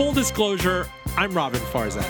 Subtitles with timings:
[0.00, 2.00] Full disclosure, I'm Roben Farzad.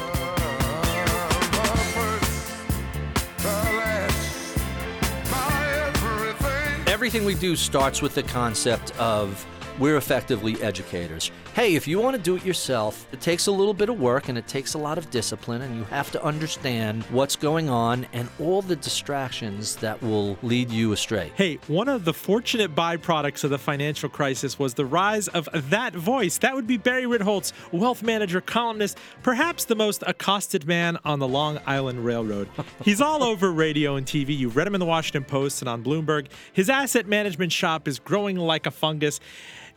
[6.87, 9.45] Everything we do starts with the concept of
[9.81, 11.33] we're effectively educators.
[11.55, 14.29] Hey, if you want to do it yourself, it takes a little bit of work
[14.29, 18.07] and it takes a lot of discipline, and you have to understand what's going on
[18.13, 21.33] and all the distractions that will lead you astray.
[21.35, 25.95] Hey, one of the fortunate byproducts of the financial crisis was the rise of that
[25.95, 26.39] voice.
[26.39, 31.29] That would be Barry Ritholtz, wealth manager, columnist, perhaps the most accosted man on the
[31.29, 32.49] Long Island Railroad.
[32.85, 34.37] He's all over radio and TV.
[34.37, 36.27] You've read him in the Washington Post and on Bloomberg.
[36.53, 39.21] His asset management shop is growing like a fungus.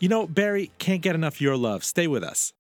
[0.03, 1.81] You know, Barry can't get enough your love.
[1.81, 2.51] Stay with us.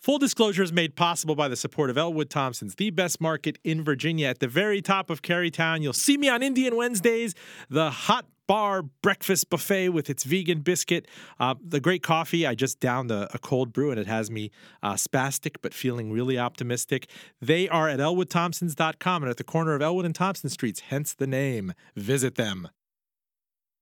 [0.00, 3.84] Full disclosure is made possible by the support of Elwood Thompson's, the best market in
[3.84, 4.26] Virginia.
[4.26, 7.36] At the very top of Carytown, you'll see me on Indian Wednesdays,
[7.70, 11.06] the hot bar breakfast buffet with its vegan biscuit,
[11.38, 12.44] uh, the great coffee.
[12.44, 14.50] I just downed a, a, cold brew and it has me
[14.82, 17.08] uh, spastic but feeling really optimistic.
[17.40, 21.28] They are at elwoodthompsons.com and at the corner of Elwood and Thompson Streets, hence the
[21.28, 21.72] name.
[21.94, 22.68] Visit them.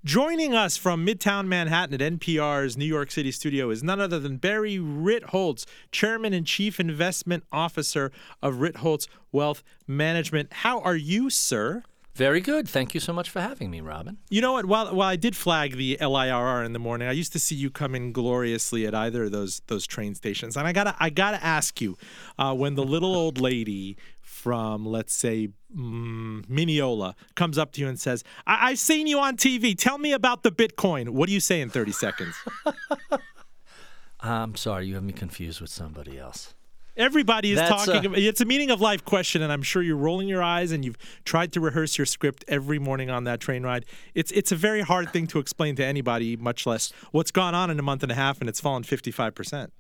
[0.03, 4.39] Joining us from Midtown Manhattan at NPR's New York City studio is none other than
[4.39, 8.11] Barry Ritholtz, Chairman and Chief Investment Officer
[8.43, 10.55] of Ritholtz Wealth Management.
[10.55, 11.83] How are you, sir?
[12.15, 12.67] Very good.
[12.67, 14.17] Thank you so much for having me, Roben.
[14.31, 14.65] You know what?
[14.65, 17.71] While, while I did flag the LIRR in the morning, I used to see you
[17.71, 21.43] come in gloriously at either of those those train stations, and I gotta I gotta
[21.45, 21.97] ask you,
[22.39, 23.97] uh, when the little old lady
[24.41, 29.19] from, let's say, mm, Mineola comes up to you and says, I- have seen you
[29.21, 29.77] on TV.
[29.77, 31.11] Tell me about the Bitcoin.
[31.11, 32.35] What do you say in 30 seconds?
[34.21, 36.55] I'm sorry, you have me confused with somebody else.
[36.97, 38.15] Everybody is That's talking.
[38.15, 40.85] A- it's a meaning of life question, and I'm sure you're rolling your eyes and
[40.85, 43.85] you've tried to rehearse your script every morning on that train ride.
[44.15, 47.71] It's it's a very hard thing to explain to anybody, much less what's gone on
[47.71, 49.73] in a month and a half, and it's fallen 55 percent.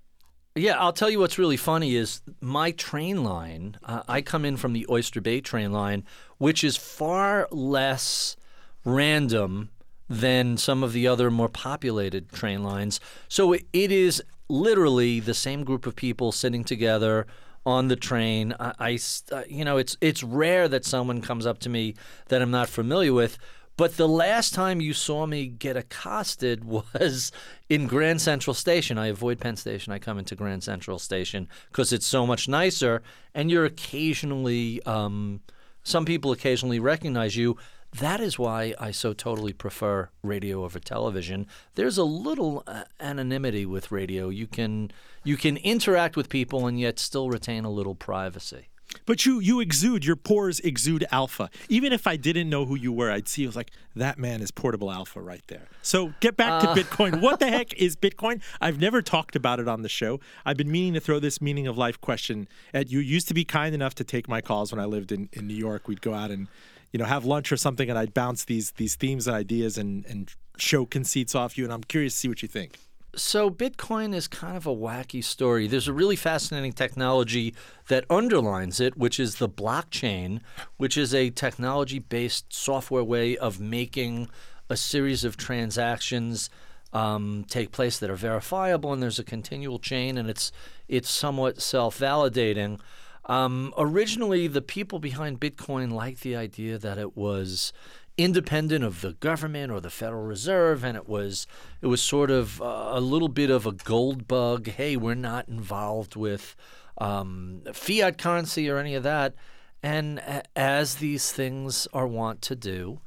[0.60, 3.78] Yeah, I'll tell you what's really funny is my train line.
[3.82, 6.04] Uh, I come in from the Oyster Bay train line,
[6.36, 8.36] which is far less
[8.84, 9.70] random
[10.10, 13.00] than some of the other more populated train lines.
[13.26, 17.26] So it, it is literally the same group of people sitting together
[17.64, 18.54] on the train.
[18.60, 18.98] I, I
[19.32, 21.94] uh, you know, it's it's rare that someone comes up to me
[22.28, 23.38] that I'm not familiar with.
[23.76, 27.32] But the last time you saw me get accosted was
[27.68, 28.98] in Grand Central Station.
[28.98, 29.92] I avoid Penn Station.
[29.92, 33.02] I come into Grand Central Station because it's so much nicer.
[33.34, 35.40] And you're occasionally, um,
[35.82, 37.56] some people occasionally recognize you.
[37.98, 41.46] That is why I so totally prefer radio over television.
[41.74, 44.28] There's a little uh, anonymity with radio.
[44.28, 44.92] You can
[45.24, 48.69] you can interact with people and yet still retain a little privacy.
[49.06, 51.50] But you you exude your pores exude alpha.
[51.68, 54.40] Even if I didn't know who you were, I'd see it was like that man
[54.40, 55.68] is portable alpha right there.
[55.82, 56.74] So get back uh.
[56.74, 57.20] to Bitcoin.
[57.20, 58.42] What the heck is Bitcoin?
[58.60, 60.20] I've never talked about it on the show.
[60.44, 62.98] I've been meaning to throw this meaning of life question at you.
[63.00, 65.54] Used to be kind enough to take my calls when I lived in, in New
[65.54, 65.88] York.
[65.88, 66.48] We'd go out and
[66.92, 70.04] you know have lunch or something, and I'd bounce these these themes and ideas and
[70.06, 71.64] and show conceits off you.
[71.64, 72.78] And I'm curious to see what you think.
[73.16, 75.66] So, Bitcoin is kind of a wacky story.
[75.66, 77.54] There's a really fascinating technology
[77.88, 80.40] that underlines it, which is the blockchain,
[80.76, 84.28] which is a technology based software way of making
[84.68, 86.50] a series of transactions
[86.92, 90.52] um, take place that are verifiable, and there's a continual chain, and it's,
[90.86, 92.78] it's somewhat self validating.
[93.26, 97.72] Um, originally, the people behind Bitcoin liked the idea that it was
[98.16, 101.46] independent of the government or the Federal Reserve, and it was
[101.80, 104.68] it was sort of uh, a little bit of a gold bug.
[104.68, 106.56] Hey, we're not involved with
[106.98, 109.34] um, fiat currency or any of that.
[109.82, 110.20] And
[110.54, 113.00] as these things are wont to do,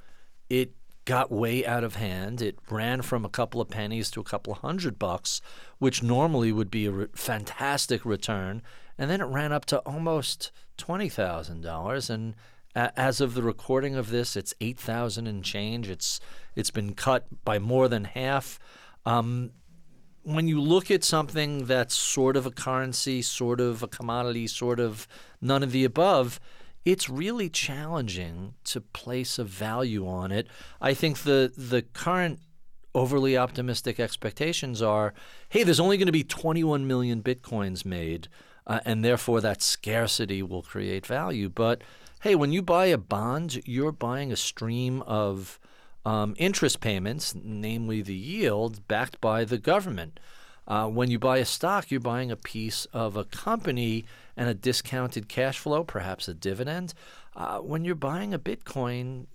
[0.50, 0.74] it
[1.06, 2.42] got way out of hand.
[2.42, 5.42] It ran from a couple of pennies to a couple of hundred bucks,
[5.78, 8.62] which normally would be a re- fantastic return.
[8.98, 12.10] And then it ran up to almost $20,000.
[12.10, 12.36] And
[12.76, 15.90] as of the recording of this, it's eight thousand and change.
[15.90, 16.20] It's
[16.56, 18.60] it's been cut by more than half.
[19.06, 19.52] Um,
[20.24, 24.80] when you look at something that's sort of a currency, sort of a commodity, sort
[24.80, 25.08] of
[25.42, 26.40] none of the above,
[26.86, 30.48] it's really challenging to place a value on it.
[30.82, 32.40] I think the the current
[32.96, 35.14] overly optimistic expectations are,
[35.50, 38.28] hey, there's only going to be 21 million bitcoins made,
[38.68, 41.82] uh, and therefore that scarcity will create value, but
[42.24, 45.60] hey, when you buy a bond, you're buying a stream of
[46.06, 50.22] um, interest payments, namely the yield, backed by the government.
[50.66, 54.06] Uh, when you buy a stock, you're buying a piece of a company
[54.38, 56.94] and a discounted cash flow, perhaps a dividend.
[57.36, 59.26] Uh, when you're buying a Bitcoin,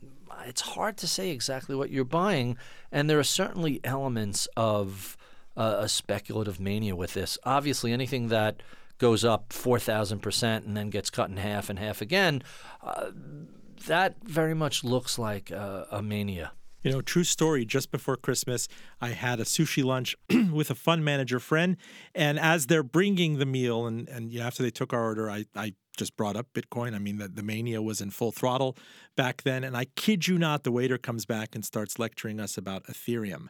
[0.47, 2.57] it's hard to say exactly what you're buying,
[2.91, 5.19] and there are certainly elements of
[5.59, 7.37] a, a speculative mania with this.
[7.45, 8.63] Obviously, anything that
[8.99, 12.43] goes up 4,000% and then gets cut in half and half again,
[12.83, 13.11] uh,
[13.87, 16.53] that very much looks like uh, a mania.
[16.83, 17.65] You know, true story.
[17.65, 18.69] Just before Christmas,
[19.01, 20.17] I had a sushi lunch
[20.53, 21.77] with a fund manager friend,
[22.15, 25.29] and as they're bringing the meal, and and you know, after they took our order,
[25.29, 26.95] I I just brought up Bitcoin.
[26.95, 28.77] I mean, the, the mania was in full throttle
[29.17, 32.57] back then, and I kid you not, the waiter comes back and starts lecturing us
[32.57, 33.49] about Ethereum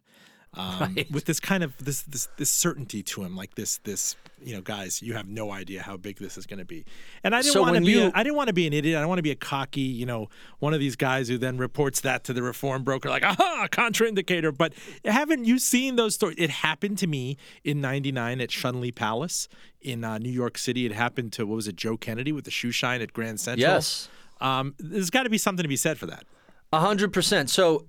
[0.55, 1.11] um, right.
[1.11, 4.61] with this kind of this, this this certainty to him, like this this you know,
[4.61, 6.85] guys, you have no idea how big this is going to be.
[7.25, 8.05] And I didn't so want to be you...
[8.05, 8.97] a, I didn't want to be an idiot.
[8.97, 10.29] I don't want to be a cocky, you know,
[10.59, 14.56] one of these guys who then reports that to the Reformed Broker, like aha, contraindicator.
[14.56, 14.75] But
[15.05, 16.37] haven't you seen those stories?
[16.39, 19.49] It happened to me in '99 at Schanley Palace
[19.81, 20.87] in uh, New York City.
[20.87, 23.71] It happened to what was it, Joe Kennedy with the shoe shine at Grand Central.
[23.71, 24.09] Yes.
[24.41, 26.25] Um, there's got to be something to be said for that.
[26.73, 27.50] A hundred percent.
[27.50, 27.87] So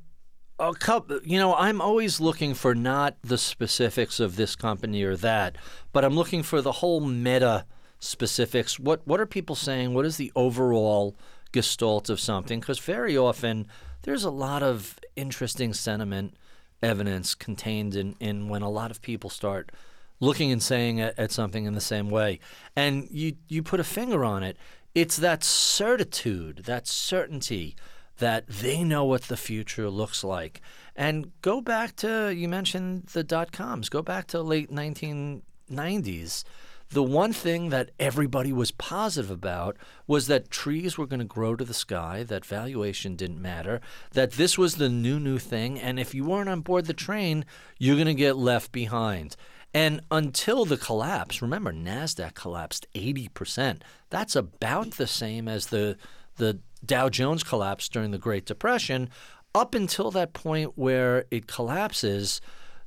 [0.60, 5.16] a couple, you know, I'm always looking for not the specifics of this company or
[5.18, 5.58] that,
[5.94, 7.66] but I'm looking for the whole meta
[8.00, 8.80] specifics.
[8.80, 9.94] What what are people saying?
[9.94, 11.16] What is the overall
[11.52, 12.60] gestalt of something?
[12.60, 13.68] Because very often
[14.04, 16.36] there's a lot of interesting sentiment
[16.82, 19.72] evidence contained in, in when a lot of people start
[20.20, 22.40] looking and saying at, at something in the same way.
[22.76, 24.58] And you you put a finger on it.
[24.96, 27.76] It's that certitude, that certainty
[28.20, 30.62] that they know what the future looks like.
[30.96, 36.44] And go back to, you mentioned the dot coms, go back to late 1990s.
[36.92, 39.78] The one thing that everybody was positive about
[40.08, 43.80] was that trees were going to grow to the sky, that valuation didn't matter,
[44.14, 45.80] that this was the new, new thing.
[45.80, 47.46] And if you weren't on board the train,
[47.78, 49.36] you're going to get left behind.
[49.72, 53.82] And until the collapse, remember, NASDAQ collapsed 80%.
[54.10, 55.96] That's about the same as the,
[56.38, 59.10] the Dow Jones collapsed during the Great Depression,
[59.54, 62.40] up until that point where it collapses,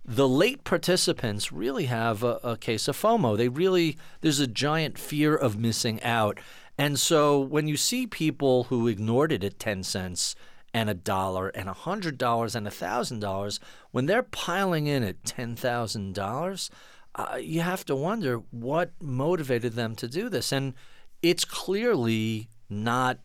[0.04, 3.36] the late participants really have a, a, case of FOMO.
[3.36, 6.38] They really, there's a giant fear of missing out.
[6.78, 10.34] And so when you see people who ignored it at 10 cents
[10.74, 13.60] and a dollar and a hundred dollars and a thousand dollars,
[13.90, 16.70] when they're piling in at $10,000,
[17.14, 20.50] uh, you have to wonder what motivated them to do this.
[20.50, 20.74] And
[21.22, 23.18] it's clearly not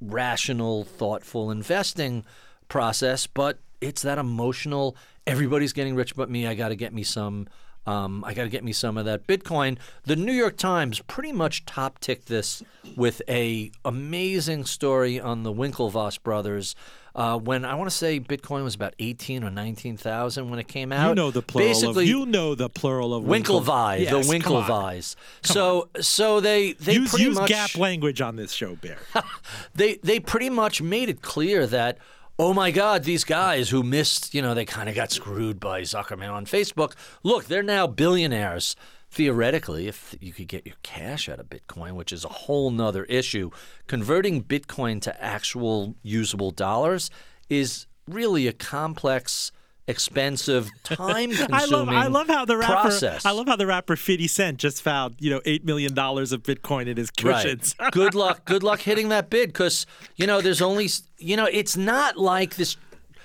[0.00, 2.24] rational, thoughtful investing
[2.68, 4.96] process, but it's that emotional.
[5.26, 6.46] Everybody's getting rich but me.
[6.46, 7.48] I got to get me some.
[7.86, 9.78] Um, I got to get me some of that Bitcoin.
[10.04, 12.62] The New York Times pretty much top ticked this
[12.96, 16.74] with a amazing story on the Winklevoss brothers.
[17.14, 20.68] Uh, when I want to say Bitcoin was about eighteen or nineteen thousand when it
[20.68, 21.08] came out.
[21.08, 25.16] You know the plural Basically, of you know the plural of Winklevi, yes, the Winklevis.
[25.42, 26.02] So on.
[26.02, 28.98] so they they use, pretty use much, gap language on this show, Bear.
[29.74, 31.96] they they pretty much made it clear that
[32.38, 35.80] oh my God, these guys who missed, you know, they kind of got screwed by
[35.82, 36.92] Zuckerman on Facebook.
[37.22, 38.76] Look, they're now billionaires
[39.10, 43.04] theoretically, if you could get your cash out of Bitcoin, which is a whole nother
[43.04, 43.50] issue,
[43.86, 47.10] converting Bitcoin to actual usable dollars
[47.48, 49.52] is really a complex
[49.88, 53.24] expensive, time-consuming I love, I love how the rapper, process.
[53.24, 56.42] I love how the rapper Fifty Cent just found you know eight million dollars of
[56.42, 57.74] Bitcoin in his cushions.
[57.78, 57.92] Right.
[57.92, 59.86] good luck, good luck hitting that bid because
[60.16, 60.88] you know there's only
[61.18, 62.76] you know it's not like this.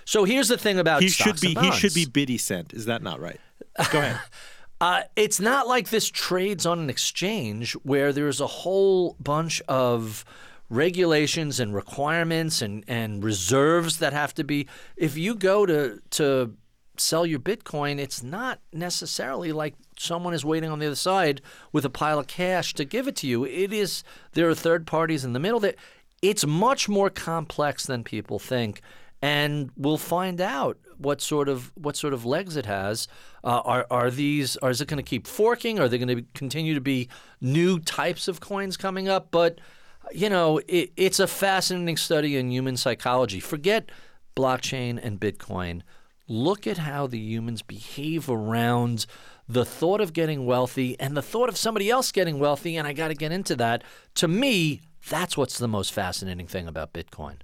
[0.06, 2.74] So here's the thing about he should be he should be Biddy Cent.
[2.74, 3.40] Is that not right?
[3.92, 4.20] Go ahead.
[4.82, 10.26] Uh, it's not like this trades on an exchange where there's a whole bunch of
[10.72, 14.68] regulations and requirements and, and reserves that have to be.
[14.96, 16.56] If you go to, to
[16.98, 21.42] sell your Bitcoin, it's not necessarily like someone is waiting on the other side
[21.74, 23.44] with a pile of cash to give it to you.
[23.44, 25.76] It is, there are third parties in the middle that
[26.22, 28.82] it's much more complex than people think
[29.22, 33.08] and we'll find out what sort of what sort of legs it has.
[33.44, 34.58] Uh, are are these?
[34.58, 35.80] Are, is it going to keep forking?
[35.80, 37.08] Are there going to continue to be
[37.40, 39.28] new types of coins coming up?
[39.30, 39.60] But
[40.14, 43.40] you know, it, it's a fascinating study in human psychology.
[43.40, 43.90] Forget
[44.36, 45.82] blockchain and Bitcoin.
[46.28, 49.06] Look at how the humans behave around
[49.48, 52.78] the thought of getting wealthy and the thought of somebody else getting wealthy.
[52.78, 53.84] And I got to get into that.
[54.16, 57.38] To me, that's what's the most fascinating thing about Bitcoin.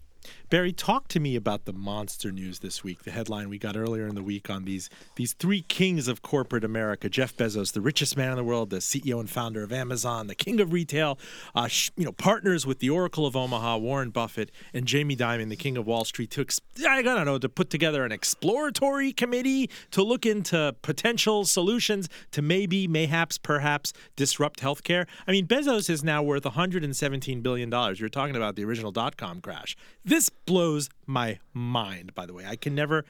[0.50, 3.04] Barry, talk to me about the monster news this week.
[3.04, 6.64] The headline we got earlier in the week on these these three kings of corporate
[6.64, 10.28] America: Jeff Bezos, the richest man in the world, the CEO and founder of Amazon,
[10.28, 11.20] the king of retail,
[11.54, 15.50] uh, sh- you know, partners with the Oracle of Omaha, Warren Buffett, and Jamie Dimon,
[15.50, 19.12] the king of Wall Street, to ex- I don't know to put together an exploratory
[19.12, 25.08] committee to look into potential solutions to maybe, mayhaps, perhaps disrupt healthcare.
[25.28, 28.00] I mean, Bezos is now worth 117 billion dollars.
[28.00, 29.76] You're talking about the original dot com crash.
[30.06, 32.46] This blows my mind, by the way.
[32.48, 33.06] I can never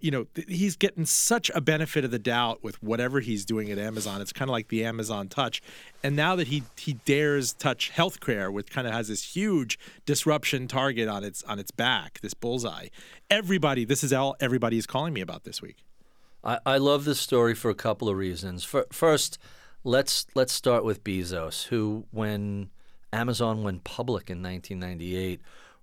[0.00, 3.78] you know, he's getting such a benefit of the doubt with whatever he's doing at
[3.78, 4.20] Amazon.
[4.20, 5.60] It's kind of like the Amazon Touch,
[6.04, 10.68] and now that he he dares touch healthcare, which kind of has this huge disruption
[10.68, 12.88] target on its on its back, this bullseye.
[13.28, 15.78] Everybody, this is all everybody is calling me about this week.
[16.44, 18.62] I, I love this story for a couple of reasons.
[18.62, 19.36] For, first,
[19.82, 22.70] let's let's start with Bezos, who when
[23.12, 25.40] Amazon went public in 1998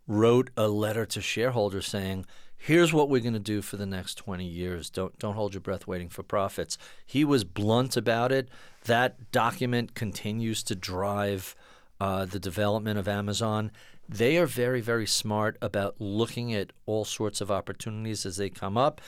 [0.10, 2.26] wrote a letter to shareholders saying,
[2.58, 4.90] "Here's what we're going to do for the next 20 years.
[4.90, 8.50] Don't don't hold your breath waiting for profits." He was blunt about it.
[8.86, 11.56] That document continues to drive
[12.02, 13.72] uh, the development of Amazon.
[14.10, 18.78] They are very very smart about looking at all sorts of opportunities as they come
[18.78, 19.00] up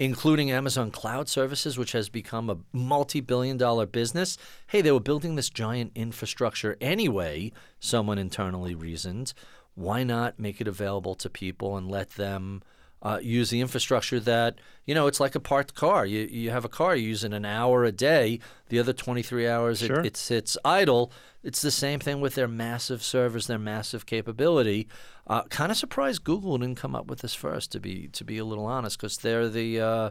[0.00, 4.38] including Amazon Cloud Services, which has become a multi billion dollar business.
[4.66, 9.34] Hey, they were building this giant infrastructure anyway, someone internally reasoned.
[9.74, 12.62] Why not make it available to people and let them?
[13.02, 16.04] Uh, use the infrastructure that you know it's like a parked car.
[16.04, 18.40] You you have a car, you use it an hour a day.
[18.68, 20.00] The other 23 hours Sure.
[20.00, 21.10] it, it sits idle.
[21.42, 24.86] It's the same thing with their massive servers, their massive capability.
[25.26, 27.72] Uh, kind of surprised Google didn't come up with this first.
[27.72, 30.10] To be to be a little honest, because they're the uh,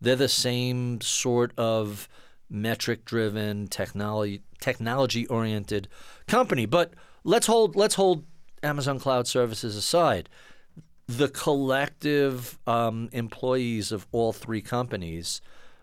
[0.00, 2.08] they're the same sort of
[2.48, 5.88] metric driven technology technology oriented
[6.26, 6.64] company.
[6.64, 8.24] But let's hold let's hold
[8.62, 10.28] Amazon Cloud Services aside
[11.10, 15.40] the collective um, employees of all three companies,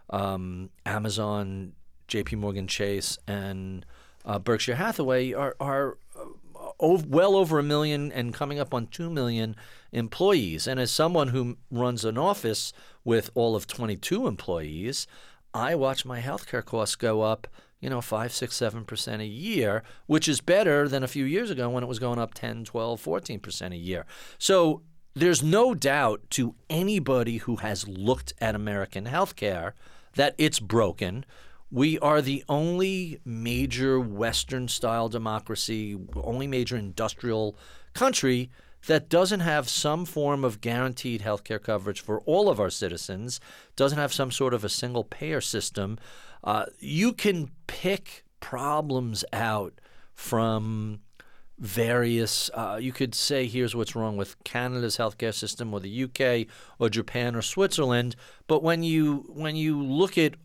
[0.09, 1.73] um, Amazon,
[2.07, 2.37] J.P.
[2.37, 3.85] Morgan Chase, and
[4.23, 9.09] uh, Berkshire Hathaway, are are uh, well over a million and coming up on two
[9.09, 9.57] million
[9.91, 10.65] employees.
[10.65, 12.71] And as someone who runs an office
[13.03, 15.07] with all of 22 employees,
[15.53, 17.47] I watch my healthcare costs go up
[17.79, 21.69] you know, 5, 6, 7% a year, which is better than a few years ago
[21.69, 24.05] when it was going up 10, 12, 14% a year.
[24.37, 24.81] So
[25.13, 29.73] there's no doubt to anybody who has looked at American healthcare
[30.15, 31.25] that it's broken.
[31.69, 37.55] We are the only major Western style democracy, only major industrial
[37.93, 38.49] country
[38.85, 43.39] that doesn't have some form of guaranteed healthcare coverage for all of our citizens,
[43.75, 45.97] doesn't have some sort of a single payer system.
[46.43, 49.73] Uh, you can pick problems out
[50.13, 50.99] from
[51.59, 56.47] various uh, you could say here's what's wrong with Canada's healthcare system or the UK
[56.77, 58.15] or Japan or Switzerland
[58.45, 60.35] but when you when you look at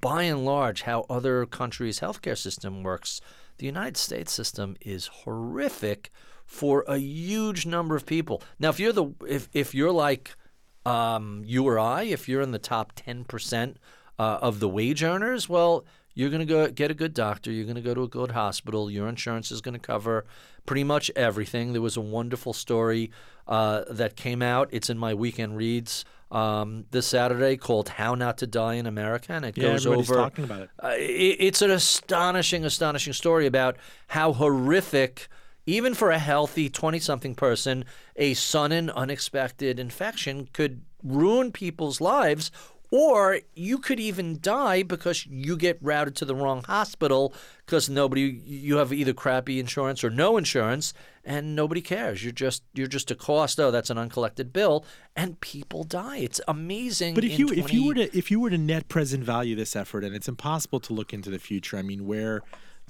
[0.00, 3.20] by and large how other countries healthcare system works
[3.58, 6.12] the United States system is horrific
[6.52, 10.36] for a huge number of people now if you're the if if you're like
[10.84, 13.76] um, you or I if you're in the top 10%
[14.18, 17.50] uh, of the wage earners well you're going to go get a good doctor.
[17.50, 18.90] You're going to go to a good hospital.
[18.90, 20.26] Your insurance is going to cover
[20.66, 21.72] pretty much everything.
[21.72, 23.10] There was a wonderful story
[23.48, 24.68] uh, that came out.
[24.72, 29.32] It's in my weekend reads um, this Saturday called "How Not to Die in America,"
[29.32, 30.20] and it Yeah, goes everybody's over.
[30.20, 30.70] talking about it.
[30.84, 33.78] Uh, it- it's an astonishing, astonishing story about
[34.08, 35.28] how horrific,
[35.66, 37.84] even for a healthy 20 something person,
[38.16, 42.50] a sudden, unexpected infection could ruin people's lives.
[42.94, 47.32] Or you could even die because you get routed to the wrong hospital
[47.64, 50.92] because nobody you have either crappy insurance or no insurance
[51.24, 52.22] and nobody cares.
[52.22, 53.58] You're just you're just a cost.
[53.58, 54.84] Oh, that's an uncollected bill,
[55.16, 56.18] and people die.
[56.18, 57.14] It's amazing.
[57.14, 59.74] But if you if you were to if you were to net present value this
[59.74, 61.78] effort, and it's impossible to look into the future.
[61.78, 62.42] I mean, where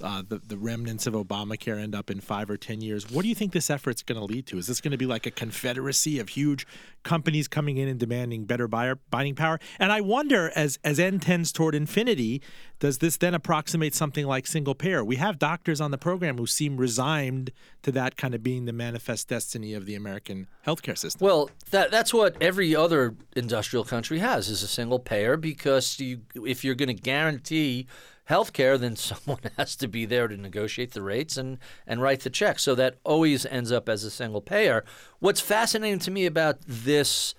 [0.03, 3.29] uh, the the remnants of Obamacare end up in five or ten years, what do
[3.29, 4.59] you think this effort's going to lead to?
[4.59, 6.67] Is this going to be like a confederacy of huge
[7.03, 9.59] companies coming in and demanding better buyer buying power?
[9.79, 12.43] And I wonder, as as n tends toward infinity,
[12.79, 15.05] does this then approximate something like single payer?
[15.05, 18.73] We have doctors on the program who seem resigned to that kind of being the
[18.73, 21.25] manifest destiny of the American healthcare system.
[21.25, 26.23] Well, that that's what every other industrial country has is a single payer because you
[26.35, 27.87] if you're going to guarantee
[28.25, 32.21] health care, then someone has to be there to negotiate the rates and, and write
[32.21, 32.59] the check.
[32.59, 34.85] So that always ends up as a single payer.
[35.19, 37.35] What's fascinating to me about this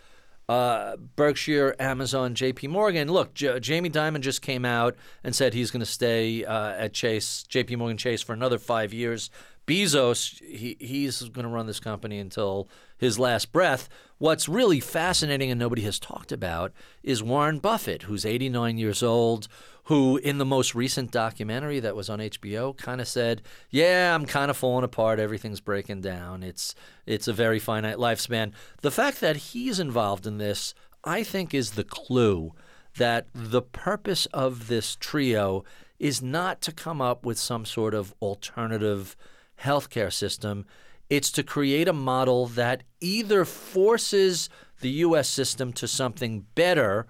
[0.50, 2.68] uh, Berkshire, Amazon, J.P.
[2.68, 3.08] Morgan.
[3.08, 6.94] Look, J- Jamie Dimon just came out and said he's going to stay uh, at
[6.94, 7.78] Chase, J.P.
[7.78, 9.30] Morgan Chase, for another five years.
[9.66, 12.68] Bezos, he, he's going to run this company until
[13.04, 13.90] his last breath.
[14.18, 16.72] What's really fascinating and nobody has talked about
[17.04, 19.48] is Warren Buffett, who's 89 years old,
[19.86, 24.26] who in the most recent documentary that was on HBO kind of said, "Yeah, I'm
[24.26, 25.20] kind of falling apart.
[25.20, 26.42] Everything's breaking down.
[26.42, 26.74] It's
[27.06, 31.72] it's a very finite lifespan." The fact that he's involved in this, I think, is
[31.72, 32.54] the clue
[32.98, 35.66] that the purpose of this trio
[36.00, 39.18] is not to come up with some sort of alternative
[39.62, 40.66] healthcare system.
[41.14, 44.50] It's to create a model that either forces
[44.82, 45.30] the U.S.
[45.30, 47.06] system to something better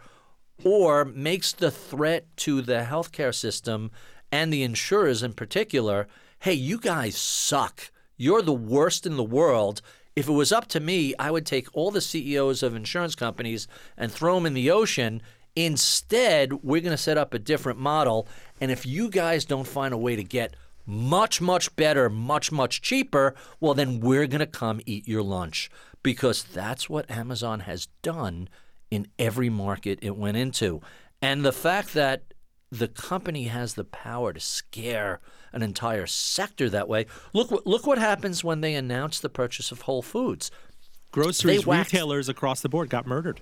[0.62, 3.92] or makes the threat to the healthcare system
[4.30, 7.94] and the insurers in particular hey, you guys suck.
[8.18, 9.82] You're the worst in the world.
[10.18, 13.70] If it was up to me, I would take all the CEOs of insurance companies
[13.96, 15.22] and throw them in the ocean.
[15.56, 18.28] Instead, we're going to set up a different model.
[18.60, 22.82] And if you guys don't find a way to get much, much better, much, much
[22.82, 25.70] cheaper, well, then we're going to come eat your lunch
[26.02, 28.50] because that's what Amazon has done
[28.92, 30.82] in every market it went into.
[31.22, 32.24] And the fact that
[32.70, 35.20] the company has the power to scare
[35.52, 37.06] an entire sector that way.
[37.32, 40.50] Look what look what happens when they announce the purchase of Whole Foods.
[41.12, 43.40] Groceries retailers across the board got murdered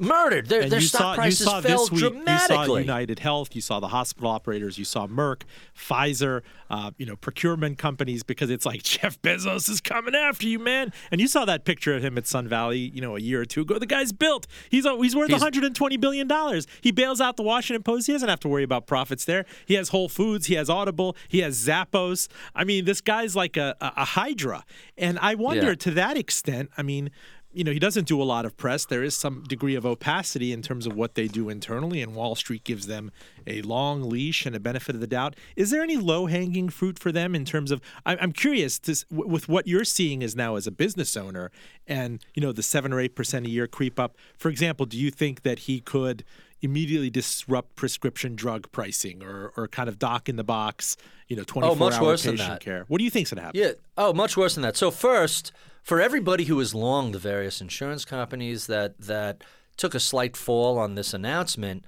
[0.00, 0.46] murdered.
[0.46, 2.56] Their, their stock saw, prices fell week, dramatically.
[2.56, 5.42] You saw United Health, you saw the hospital operators, you saw Merck,
[5.76, 10.58] Pfizer, uh, you know, procurement companies because it's like Jeff Bezos is coming after you,
[10.58, 10.92] man.
[11.10, 13.44] And you saw that picture of him at Sun Valley, you know, a year or
[13.44, 13.78] two ago.
[13.78, 14.46] The guy's built.
[14.70, 16.66] He's he's worth he's, 120 billion dollars.
[16.80, 18.06] He bails out the Washington Post.
[18.06, 19.44] He doesn't have to worry about profits there.
[19.66, 20.46] He has Whole Foods.
[20.46, 21.16] He has Audible.
[21.28, 22.28] He has Zappos.
[22.54, 24.64] I mean, this guy's like a, a, a hydra.
[24.96, 25.74] And I wonder yeah.
[25.74, 26.70] to that extent.
[26.76, 27.10] I mean
[27.52, 28.84] you know, he doesn't do a lot of press.
[28.84, 32.34] There is some degree of opacity in terms of what they do internally, and Wall
[32.36, 33.10] Street gives them
[33.46, 35.34] a long leash and a benefit of the doubt.
[35.56, 37.80] Is there any low hanging fruit for them in terms of?
[38.06, 41.50] I'm curious to, with what you're seeing as now as a business owner,
[41.86, 44.16] and you know the seven or eight percent a year creep up.
[44.38, 46.24] For example, do you think that he could?
[46.62, 50.96] Immediately disrupt prescription drug pricing or, or kind of dock in the box,
[51.28, 52.60] you know, 24 oh, much hour worse patient than that.
[52.60, 52.84] care.
[52.88, 53.60] What do you think's going to happen?
[53.60, 53.72] Yeah.
[53.96, 54.76] Oh, much worse than that.
[54.76, 55.52] So first,
[55.82, 59.42] for everybody who has long the various insurance companies that that
[59.76, 61.84] took a slight fall on this announcement,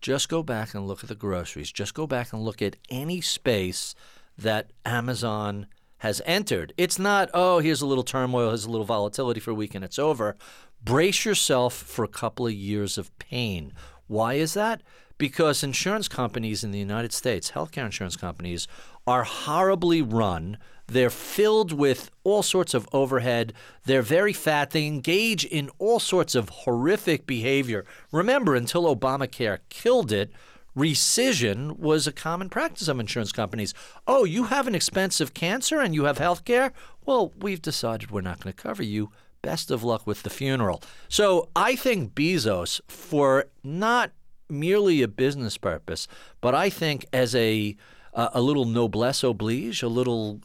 [0.00, 1.70] just go back and look at the groceries.
[1.70, 3.94] Just go back and look at any space
[4.36, 5.66] that Amazon
[5.98, 6.74] has entered.
[6.76, 9.84] It's not, oh, here's a little turmoil, here's a little volatility for a week and
[9.84, 10.36] it's over.
[10.82, 13.72] Brace yourself for a couple of years of pain.
[14.14, 14.82] Why is that?
[15.18, 18.66] Because insurance companies in the United States, healthcare insurance companies,
[19.06, 23.52] are horribly run they're filled with all sorts of overhead.
[23.84, 24.70] They're very fat.
[24.70, 27.84] They engage in all sorts of horrific behavior.
[28.12, 30.30] Remember, until Obamacare killed it,
[30.76, 33.72] rescission was a common practice of insurance companies.
[34.06, 36.72] Oh, you have an expensive cancer and you have health care?
[37.06, 39.10] Well, we've decided we're not going to cover you.
[39.44, 40.82] Best of luck with the funeral.
[41.08, 44.12] So I think Bezos, for not
[44.48, 46.08] merely a business purpose,
[46.40, 47.76] but I think as a
[48.14, 50.40] a little noblesse oblige, a little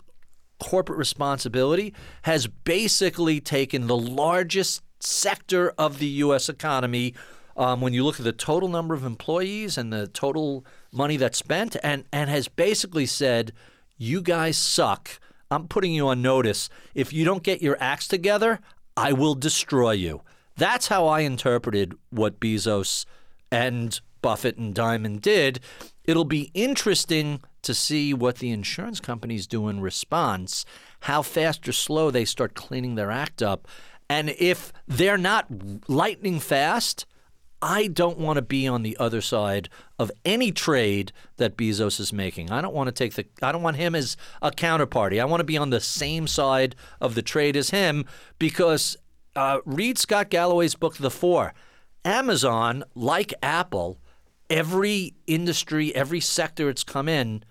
[0.60, 6.50] corporate responsibility has basically taken the largest sector of the U.S.
[6.50, 7.14] economy.
[7.56, 11.38] Um, when you look at the total number of employees and the total money that's
[11.38, 13.52] spent, and, and has basically said,
[13.98, 15.20] You guys suck.
[15.52, 16.70] I'm putting you on notice.
[16.94, 18.60] If you don't get your acts together,
[19.00, 20.24] I will destroy you.
[20.58, 23.06] That's how I interpreted what Bezos
[23.50, 25.62] and Buffett and Dimon did.
[26.04, 30.66] It'll be interesting to see what the insurance companies do in response,
[31.02, 33.70] how fast or slow they start cleaning their act up.
[34.10, 35.48] And if they're not
[35.88, 37.06] lightning fast,
[37.62, 42.14] I don't want to be on the other side of any trade that Bezos is
[42.14, 42.52] making.
[42.52, 45.22] I don't want to take the I don't want him as a counterparty.
[45.22, 48.06] I want to be on the same side of the trade as him
[48.38, 48.98] because
[49.36, 51.54] uh, read Scott Galloway's book The Four.
[52.06, 54.00] Amazon, like Apple,
[54.50, 57.44] every industry, every sector it's come in,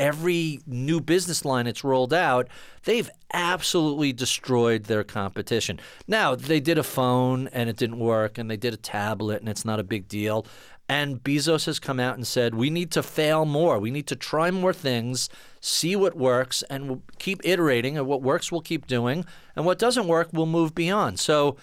[0.00, 2.48] every new business line it's rolled out,
[2.84, 5.78] they've absolutely destroyed their competition.
[6.08, 9.48] Now, they did a phone and it didn't work, and they did a tablet and
[9.48, 10.46] it's not a big deal.
[10.88, 13.78] And Bezos has come out and said, we need to fail more.
[13.78, 15.28] We need to try more things,
[15.60, 17.96] see what works, and we'll keep iterating.
[17.96, 19.24] And what works, we'll keep doing.
[19.54, 21.20] And what doesn't work, we'll move beyond.
[21.20, 21.56] So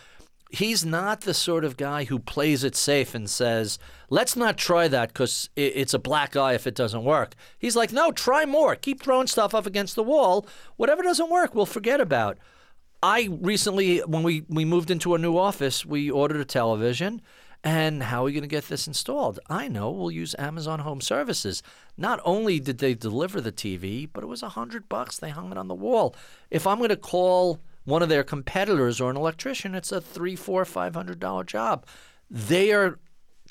[0.50, 3.80] he's not the sort of guy who plays it safe and says,
[4.10, 7.36] let's not try that because it's a black eye if it doesn't work.
[7.60, 8.76] He's like, no, try more.
[8.76, 10.48] Keep throwing stuff up against the wall.
[10.76, 12.38] Whatever doesn't work, we'll forget about.
[13.04, 17.22] I recently, when we, we moved into a new office, we ordered a television.
[17.64, 19.40] And how are we going to get this installed?
[19.50, 21.64] I know we'll use Amazon Home Services.
[21.98, 25.18] Not only did they deliver the TV, but it was a hundred bucks.
[25.18, 26.16] They hung it on the wall.
[26.50, 30.36] If I'm going to call one of their competitors or an electrician, it's a three,
[30.36, 31.86] four, five hundred dollar job.
[32.30, 33.00] They are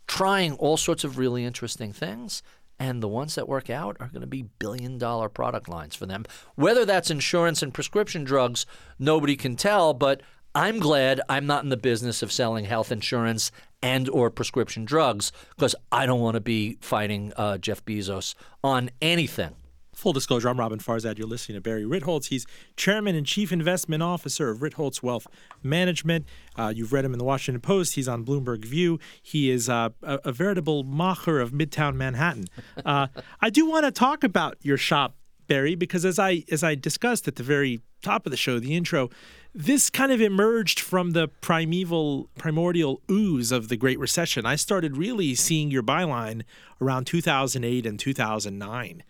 [0.06, 2.42] trying all sorts of really interesting things.
[2.78, 6.04] And the ones that work out are going to be billion dollar product lines for
[6.04, 6.26] them.
[6.54, 8.66] Whether that's insurance and prescription drugs,
[8.98, 10.20] nobody can tell, but
[10.54, 13.50] I'm glad I'm not in the business of selling health insurance
[13.82, 18.90] and or prescription drugs because I don't want to be fighting uh, Jeff Bezos on
[19.00, 19.54] anything.
[19.96, 21.16] Full disclosure, I'm Roben Farzad.
[21.16, 22.26] You're listening to Barry Ritholtz.
[22.26, 25.26] He's chairman and chief investment officer of Ritholtz Wealth
[25.62, 26.26] Management.
[26.54, 27.94] Uh, you've read him in the Washington Post.
[27.94, 29.00] He's on Bloomberg View.
[29.22, 32.44] He is uh, a, a, veritable macher of Midtown Manhattan.
[32.84, 33.06] Uh,
[33.40, 37.26] I do want to talk about your shop, Barry, because as I as I discussed
[37.26, 39.08] at the very top of the show, the intro,
[39.54, 44.44] this kind of emerged from the primeval, primordial ooze of the Great Recession.
[44.44, 46.42] I started really seeing your byline
[46.82, 49.02] around 2008 and 2009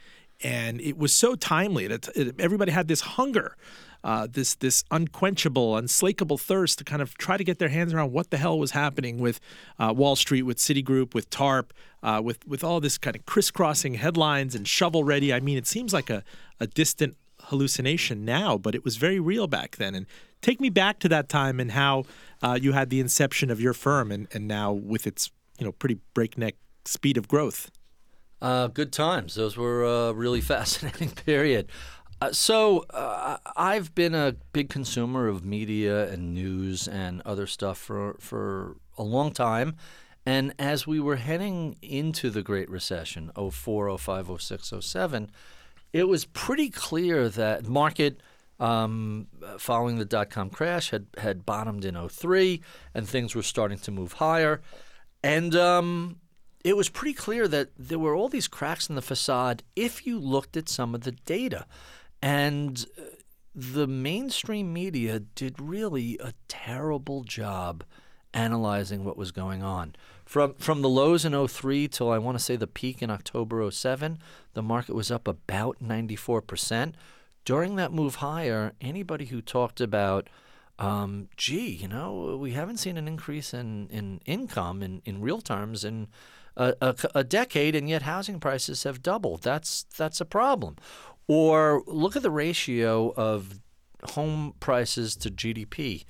[0.42, 1.87] and it was so timely.
[1.87, 3.57] It, it, everybody had this hunger,
[4.05, 8.12] uh, this this unquenchable, unslakable thirst to kind of try to get their hands around
[8.12, 9.40] what the hell was happening with
[9.79, 11.72] uh, Wall Street, with Citigroup, with TARP,
[12.03, 15.33] uh, with with all this kind of crisscrossing headlines and shovel ready.
[15.33, 16.22] I mean, it seems like a,
[16.61, 19.94] a distant hallucination now, but it was very real back then.
[19.94, 20.07] And
[20.42, 22.05] take me back to that time and how
[22.42, 25.72] uh, you had the inception of your firm, and, and now with its you know
[25.72, 27.70] pretty breakneck speed of growth.
[28.40, 29.35] Uh, good times.
[29.35, 31.68] Those were a really fascinating period.
[32.20, 37.79] Uh, so uh, I've been a big consumer of media and news and other stuff
[37.79, 39.77] for for a long time.
[40.25, 45.31] And as we were heading into the Great Recession, 04, 05, 06, 07,
[45.92, 48.20] it was pretty clear that market
[48.59, 52.61] um, following the dot com crash had, had bottomed in 03
[52.92, 54.61] and things were starting to move higher.
[55.22, 56.16] And um,
[56.66, 60.18] it was pretty clear that there were all these cracks in the facade if you
[60.18, 61.64] looked at some of the data.
[62.20, 63.02] And uh,
[63.55, 67.85] the mainstream media did really a terrible job
[68.35, 69.94] analyzing what was going on.
[70.24, 73.70] From from the lows in 03 till I want to say the peak in October
[73.70, 74.18] 07,
[74.55, 76.94] the market was up about 94%.
[77.44, 80.29] During that move higher, anybody who talked about
[80.81, 85.40] um, gee, you know, we haven't seen an increase in, in income in, in real
[85.40, 86.09] terms in
[86.56, 89.42] a, a, decade, and yet housing prices have doubled.
[89.42, 90.76] That's that's a problem.
[91.28, 93.60] Or look at the ratio of
[94.10, 96.04] home prices to GDP.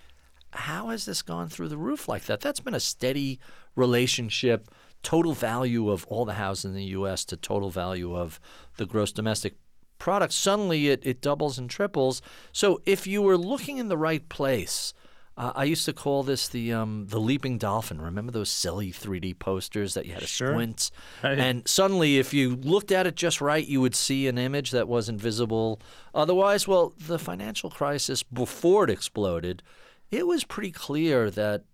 [0.52, 2.40] How has this gone through the roof like that?
[2.40, 3.40] That's been a steady
[3.74, 4.68] relationship.
[5.02, 7.24] Total value of all the houses in the U.S.
[7.26, 8.40] to total value of
[8.76, 9.56] the gross domestic
[9.98, 10.32] product.
[10.32, 12.22] Suddenly, it, it doubles and triples.
[12.52, 14.94] So, if you were looking in the right place,
[15.36, 18.00] uh, I used to call this the um, the leaping dolphin.
[18.00, 20.52] Remember those silly 3D posters that you had to sure.
[20.52, 20.90] squint,
[21.22, 24.88] and suddenly, if you looked at it just right, you would see an image that
[24.88, 25.80] wasn't visible
[26.14, 26.66] otherwise.
[26.66, 29.62] Well, the financial crisis before it exploded,
[30.10, 31.64] it was pretty clear that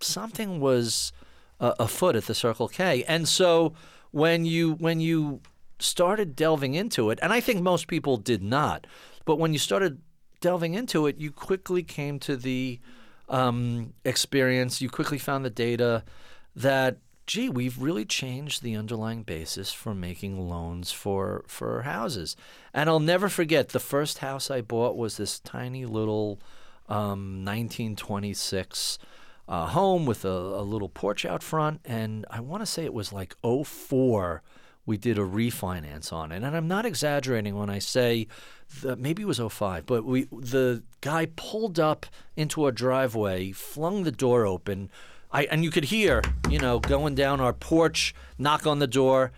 [0.00, 1.12] something was
[1.60, 3.74] uh, afoot at the Circle K, and so
[4.10, 5.42] when you when you
[5.78, 8.86] started delving into it, and I think most people did not,
[9.26, 10.00] but when you started
[10.46, 12.78] delving into it, you quickly came to the
[13.28, 16.04] um, experience, you quickly found the data
[16.54, 22.36] that, gee, we've really changed the underlying basis for making loans for, for houses.
[22.72, 26.38] And I'll never forget the first house I bought was this tiny little
[26.88, 29.00] um, 1926
[29.48, 31.80] uh, home with a, a little porch out front.
[31.84, 34.44] And I want to say it was like 04
[34.86, 36.42] we did a refinance on it.
[36.42, 38.28] And I'm not exaggerating when I say
[38.80, 44.04] the, maybe it was 05, but we the guy pulled up into our driveway, flung
[44.04, 44.88] the door open.
[45.32, 49.32] I, and you could hear, you know, going down our porch, knock on the door.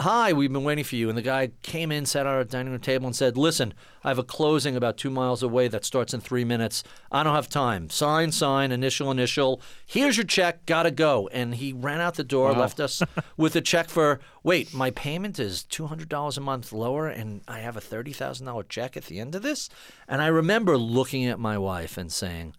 [0.00, 1.08] Hi, we've been waiting for you.
[1.08, 4.08] And the guy came in, sat at our dining room table, and said, Listen, I
[4.08, 6.82] have a closing about two miles away that starts in three minutes.
[7.12, 7.90] I don't have time.
[7.90, 9.60] Sign, sign, initial, initial.
[9.86, 10.64] Here's your check.
[10.64, 11.28] Gotta go.
[11.28, 12.60] And he ran out the door, wow.
[12.60, 13.02] left us
[13.36, 17.76] with a check for, wait, my payment is $200 a month lower, and I have
[17.76, 19.68] a $30,000 check at the end of this?
[20.08, 22.54] And I remember looking at my wife and saying,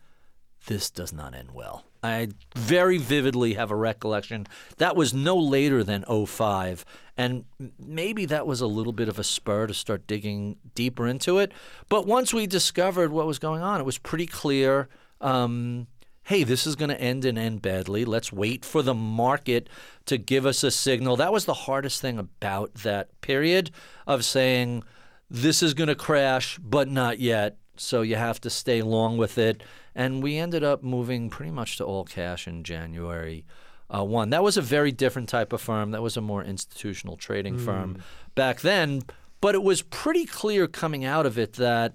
[0.67, 1.85] This does not end well.
[2.05, 4.47] I very vividly have a recollection.
[4.77, 6.85] That was no later than 05.
[7.17, 7.45] And
[7.79, 11.51] maybe that was a little bit of a spur to start digging deeper into it.
[11.89, 14.89] But once we discovered what was going on, it was pretty clear
[15.21, 15.87] um,
[16.25, 18.03] hey, this is going to end and end badly.
[18.03, 19.69] Let's wait for the market
[20.07, 21.15] to give us a signal.
[21.15, 23.69] That was the hardest thing about that period
[24.07, 24.83] of saying,
[25.29, 27.57] this is going to crash, but not yet.
[27.77, 29.61] So you have to stay long with it.
[29.95, 33.45] And we ended up moving pretty much to all cash in January
[33.89, 34.29] uh, 1.
[34.29, 35.91] That was a very different type of firm.
[35.91, 37.65] That was a more institutional trading mm.
[37.65, 38.03] firm
[38.35, 39.03] back then.
[39.41, 41.93] But it was pretty clear coming out of it that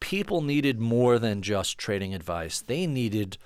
[0.00, 2.60] people needed more than just trading advice.
[2.60, 3.36] They needed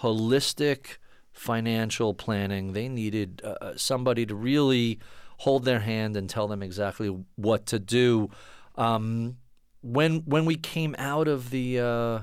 [0.00, 0.96] holistic
[1.32, 2.72] financial planning.
[2.72, 4.98] They needed uh, uh somebody to really
[5.38, 8.30] hold their hand and tell them exactly what to do.
[8.76, 9.36] Um,
[9.82, 12.20] when when we came out of the uh,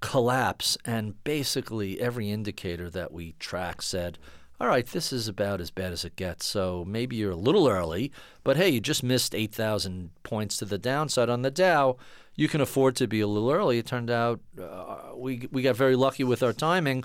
[0.00, 4.18] collapse, and basically every indicator that we track said,
[4.60, 6.46] all right, this is about as bad as it gets.
[6.46, 8.10] So maybe you're a little early,
[8.42, 11.96] but hey, you just missed 8,000 points to the downside on the Dow.
[12.34, 13.78] You can afford to be a little early.
[13.78, 17.04] It turned out uh, we we got very lucky with our timing,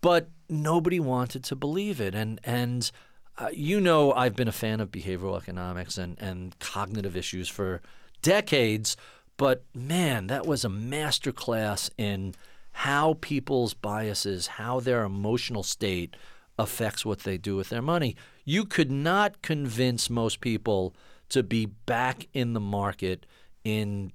[0.00, 2.14] but nobody wanted to believe it.
[2.14, 2.90] And and
[3.38, 7.82] uh, you know, I've been a fan of behavioral economics and and cognitive issues for
[8.22, 8.96] decades.
[9.36, 12.34] But man, that was a masterclass in
[12.72, 16.16] how people's biases, how their emotional state
[16.58, 18.16] affects what they do with their money.
[18.44, 20.94] You could not convince most people
[21.30, 23.26] to be back in the market
[23.64, 24.12] in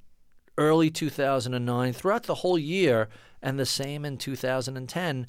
[0.58, 3.10] early 2009 throughout the whole year
[3.42, 5.28] and the same in 2010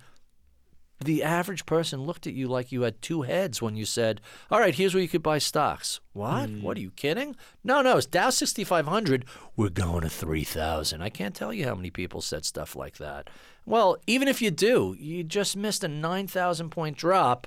[1.01, 4.59] the average person looked at you like you had two heads when you said, "All
[4.59, 6.51] right, here's where you could buy stocks." What?
[6.51, 6.63] Mm.
[6.63, 7.37] What are you kidding?
[7.63, 9.25] No, no, it's Dow 6500.
[9.57, 11.01] We're going to 3000.
[11.01, 13.31] I can't tell you how many people said stuff like that.
[13.65, 17.47] Well, even if you do, you just missed a 9000 point drop.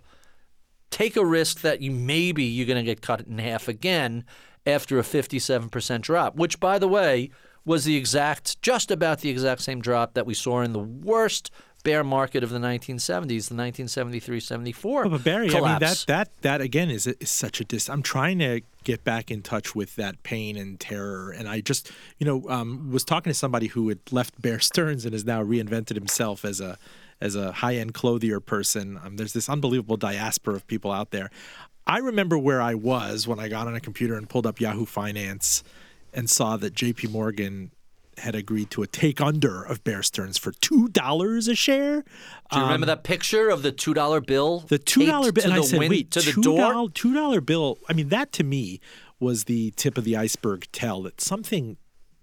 [0.89, 4.25] Take a risk that you maybe you're going to get cut in half again
[4.65, 7.31] after a 57% drop, which by the way,
[7.65, 11.51] was the exact just about the exact same drop that we saw in the worst
[11.83, 15.65] bear market of the 1970s, the 1973-74 but Barry, collapse.
[15.65, 17.89] I mean that that that again is, is such a dis.
[17.89, 21.91] I'm trying to get back in touch with that pain and terror, and I just
[22.17, 25.43] you know um, was talking to somebody who had left Bear Stearns and has now
[25.43, 26.77] reinvented himself as a
[27.19, 28.99] as a high-end clothier person.
[29.03, 31.29] Um, there's this unbelievable diaspora of people out there.
[31.85, 34.85] I remember where I was when I got on a computer and pulled up Yahoo
[34.85, 35.63] Finance
[36.13, 37.07] and saw that J.P.
[37.07, 37.71] Morgan
[38.21, 42.01] had agreed to a take under of Bear Stearns for two dollars a share.
[42.01, 44.59] Do you um, remember that picture of the two dollar bill?
[44.67, 47.77] The two dollar bill, and I said, wind, "Wait, to the door, two dollar bill."
[47.89, 48.79] I mean, that to me
[49.19, 50.67] was the tip of the iceberg.
[50.71, 51.77] Tell that something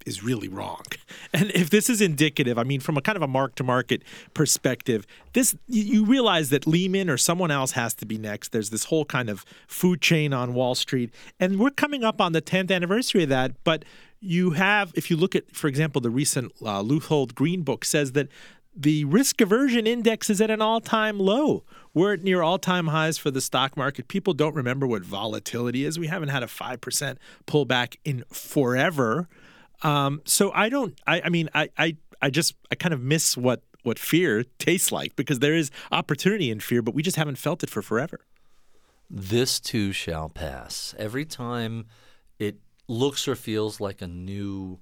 [0.09, 0.83] is really wrong.
[1.35, 4.03] And if this is indicative, I mean, from a kind of a mark to market
[4.33, 8.51] perspective, this you realize that Lehman or someone else has to be next.
[8.51, 12.33] There's this whole kind of food chain on Wall Street, and we're coming up on
[12.33, 13.53] the 10th anniversary of that.
[13.63, 13.85] But
[14.21, 18.13] you have, if you look at, for example, the recent uh, Leuthold Green Book says
[18.13, 18.29] that
[18.75, 21.65] the risk aversion index is at an all time low.
[21.95, 24.07] We're at near all time highs for the stock market.
[24.07, 25.99] People don't remember what volatility is.
[25.99, 29.29] We haven't had a 5% pullback in forever.
[29.83, 33.37] Um, so I don't, I, I mean, I, I, I just, I kind of miss
[33.37, 37.37] what, what fear tastes like because there is opportunity in fear, but we just haven't
[37.37, 38.21] felt it for forever.
[39.11, 40.95] This too shall pass.
[40.99, 41.87] Every time
[42.89, 44.81] looks or feels like a new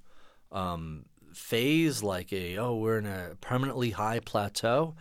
[0.53, 4.95] um, phase, like a, oh, we're in a permanently high plateau,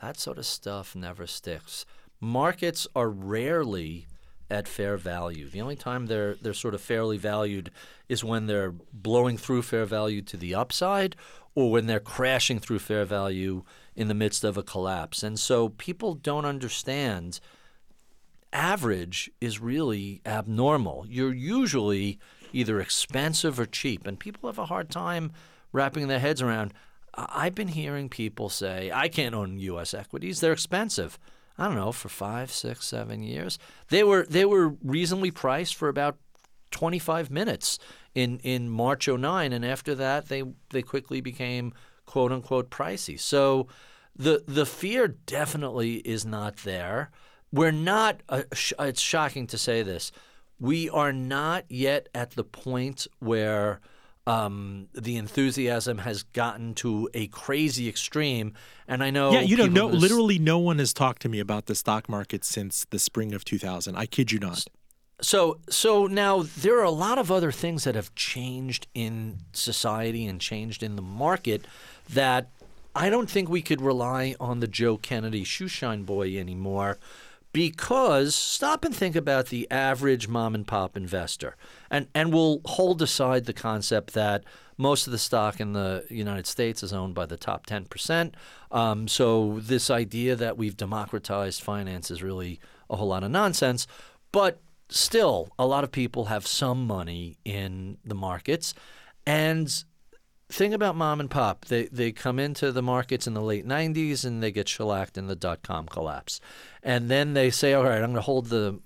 [0.00, 1.84] that sort of stuff never sticks.
[2.20, 4.06] Markets are rarely
[4.50, 5.48] at fair value.
[5.48, 7.70] The only time they're they're sort of fairly valued
[8.08, 11.16] is when they're blowing through fair value to the upside
[11.54, 13.64] or when they're crashing through fair value
[13.96, 15.22] in the midst of a collapse.
[15.22, 17.40] And so people don't understand
[18.52, 21.06] average is really abnormal.
[21.08, 22.18] You're usually
[22.52, 24.06] either expensive or cheap.
[24.06, 25.32] And people have a hard time
[25.72, 26.74] wrapping their heads around.
[27.14, 29.92] I've been hearing people say, I can't own U.S.
[29.94, 30.40] equities.
[30.40, 31.18] They're expensive.
[31.58, 33.58] I don't know, for five, six, seven years.
[33.88, 36.16] They were they were reasonably priced for about
[36.72, 37.78] 25 minutes
[38.14, 39.52] in, in March 09.
[39.52, 41.72] And after that, they, they quickly became
[42.06, 43.18] quote unquote pricey.
[43.20, 43.68] So
[44.16, 47.10] the, the fear definitely is not there.
[47.52, 50.10] We're not, uh, sh- it's shocking to say this,
[50.62, 53.80] we are not yet at the point where
[54.28, 58.54] um, the enthusiasm has gotten to a crazy extreme.
[58.86, 59.32] And I know.
[59.32, 59.88] Yeah, you don't know.
[59.88, 63.44] Literally, no one has talked to me about the stock market since the spring of
[63.44, 63.96] 2000.
[63.96, 64.64] I kid you not.
[65.20, 70.26] So, so now there are a lot of other things that have changed in society
[70.26, 71.64] and changed in the market
[72.08, 72.50] that
[72.94, 76.98] I don't think we could rely on the Joe Kennedy shoeshine boy anymore
[77.52, 81.56] because stop and think about the average mom and pop investor
[81.90, 84.44] and and we'll hold aside the concept that
[84.78, 88.34] most of the stock in the United States is owned by the top 10%.
[88.70, 92.60] Um, so this idea that we've democratized finance is really
[92.90, 93.86] a whole lot of nonsense.
[94.32, 98.74] But still, a lot of people have some money in the markets.
[99.26, 99.72] And
[100.52, 104.24] thing about mom and pop, they, they come into the markets in the late 90s
[104.24, 106.40] and they get shellacked in the dot com collapse.
[106.82, 108.80] And then they say, all right, I'm going to hold the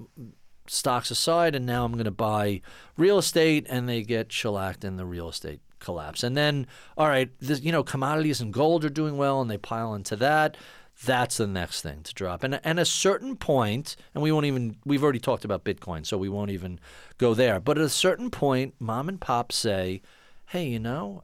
[0.68, 2.61] stocks aside and now I'm going to buy
[2.96, 6.22] real estate and they get shellacked in the real estate collapse.
[6.22, 9.59] And then, all right, this, you know, commodities and gold are doing well and they
[9.59, 10.57] pile into that.
[11.05, 12.42] That's the next thing to drop.
[12.42, 16.16] And and a certain point, and we won't even we've already talked about Bitcoin, so
[16.16, 16.81] we won't even
[17.18, 17.61] go there.
[17.61, 20.00] But at a certain point, mom and pop say,
[20.46, 21.22] "Hey, you know,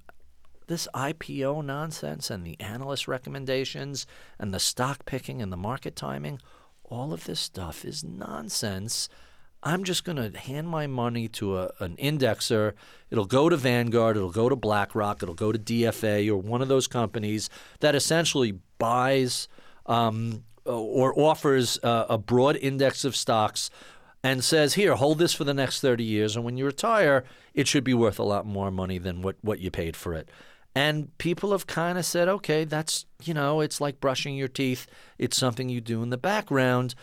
[0.72, 4.06] this IPO nonsense and the analyst recommendations
[4.38, 6.40] and the stock picking and the market timing,
[6.82, 9.10] all of this stuff is nonsense.
[9.62, 12.72] I'm just going to hand my money to a, an indexer.
[13.10, 16.68] It'll go to Vanguard, it'll go to BlackRock, it'll go to DFA or one of
[16.68, 19.48] those companies that essentially buys
[19.84, 23.68] um, or offers uh, a broad index of stocks
[24.24, 26.34] and says, here, hold this for the next 30 years.
[26.34, 29.58] And when you retire, it should be worth a lot more money than what, what
[29.58, 30.30] you paid for it.
[30.74, 34.86] And people have kind of said, okay, that's, you know, it's like brushing your teeth.
[35.18, 36.94] It's something you do in the background.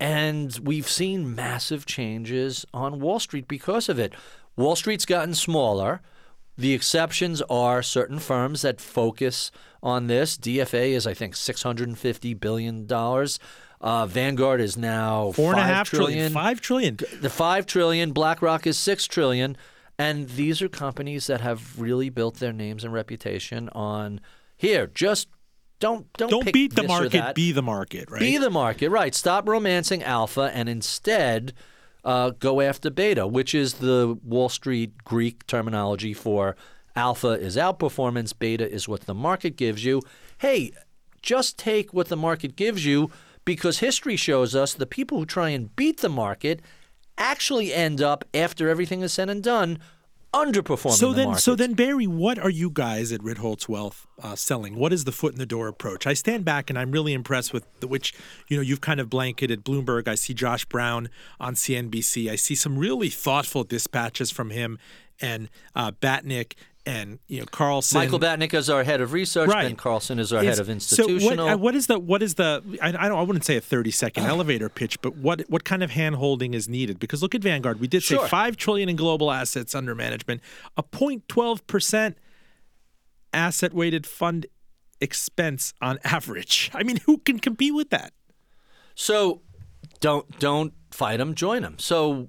[0.00, 4.12] And we've seen massive changes on Wall Street because of it.
[4.56, 6.00] Wall Street's gotten smaller.
[6.58, 9.50] The exceptions are certain firms that focus
[9.82, 10.36] on this.
[10.36, 12.86] DFA is, I think, $650 billion.
[13.80, 16.12] Uh, Vanguard is now Four and a half trillion.
[16.12, 16.32] trillion.
[16.32, 16.98] Five trillion.
[17.20, 18.12] The five trillion.
[18.12, 19.56] BlackRock is six trillion,
[19.98, 24.20] and these are companies that have really built their names and reputation on
[24.56, 24.86] here.
[24.86, 25.28] Just
[25.78, 28.20] don't don't Don't beat the market, be the market, right?
[28.20, 29.14] Be the market, right?
[29.14, 31.52] Stop romancing alpha and instead
[32.04, 36.56] uh, go after beta, which is the Wall Street Greek terminology for
[36.94, 40.00] alpha is outperformance, beta is what the market gives you.
[40.38, 40.72] Hey,
[41.20, 43.10] just take what the market gives you
[43.44, 46.60] because history shows us the people who try and beat the market
[47.18, 49.78] actually end up, after everything is said and done,
[50.32, 54.36] underperforming so the then, so then, Barry, what are you guys at Ritholtz Wealth uh,
[54.36, 54.76] selling?
[54.76, 56.06] What is the foot in the door approach?
[56.06, 58.12] I stand back and I'm really impressed with the, which
[58.48, 60.08] you know you've kind of blanketed Bloomberg.
[60.08, 61.08] I see Josh Brown
[61.40, 62.30] on CNBC.
[62.30, 64.78] I see some really thoughtful dispatches from him
[65.20, 66.54] and uh, Batnick
[66.86, 67.98] and you know Carlson.
[67.98, 69.48] Michael Batnick is our head of research.
[69.48, 69.64] Right.
[69.64, 71.20] Ben Carlson is our Is- head of institutional.
[71.20, 73.56] So what, uh, what is the what is the I, I don't I wouldn't say
[73.56, 76.98] a thirty second elevator pitch, but what what kind of hand holding is needed?
[76.98, 77.80] Because look at Vanguard.
[77.80, 80.40] We did say five trillion in global assets under management,
[80.76, 82.18] a 0.12 percent
[83.32, 84.46] asset weighted fund
[85.00, 86.70] expense on average.
[86.72, 88.12] I mean, who can compete with that?
[88.94, 89.42] So
[90.00, 91.78] don't don't fight them, join them.
[91.78, 92.28] So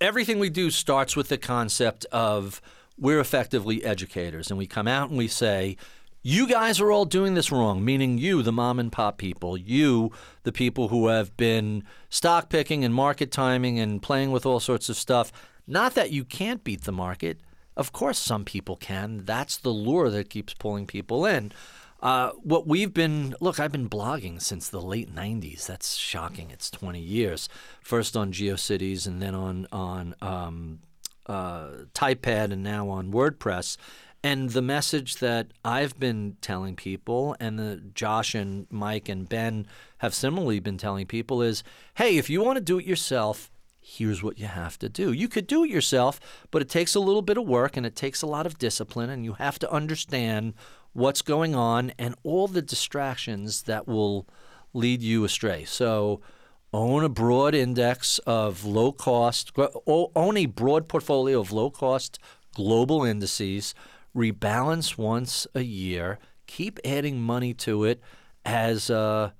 [0.00, 2.60] everything we do starts with the concept of
[2.98, 5.76] we're effectively educators, and we come out and we say.
[6.22, 10.10] You guys are all doing this wrong, meaning you, the mom and pop people, you,
[10.42, 14.88] the people who have been stock picking and market timing and playing with all sorts
[14.88, 15.30] of stuff.
[15.68, 17.38] Not that you can't beat the market.
[17.76, 19.24] Of course, some people can.
[19.24, 21.52] That's the lure that keeps pulling people in.
[22.00, 25.66] Uh, what we've been look, I've been blogging since the late '90s.
[25.66, 26.50] That's shocking.
[26.50, 27.48] It's 20 years.
[27.82, 30.80] First on GeoCities, and then on on um,
[31.26, 33.76] uh, TypePad, and now on WordPress.
[34.22, 39.66] And the message that I've been telling people, and the Josh and Mike and Ben
[39.98, 41.62] have similarly been telling people, is,
[41.94, 45.12] hey, if you want to do it yourself, here's what you have to do.
[45.12, 46.18] You could do it yourself,
[46.50, 49.10] but it takes a little bit of work and it takes a lot of discipline,
[49.10, 50.54] and you have to understand
[50.92, 54.26] what's going on and all the distractions that will
[54.72, 55.64] lead you astray.
[55.64, 56.20] So,
[56.76, 59.52] own a broad index of low cost,
[59.86, 62.18] own a broad portfolio of low cost
[62.54, 63.74] global indices,
[64.14, 68.00] rebalance once a year, keep adding money to it
[68.44, 69.30] as uh,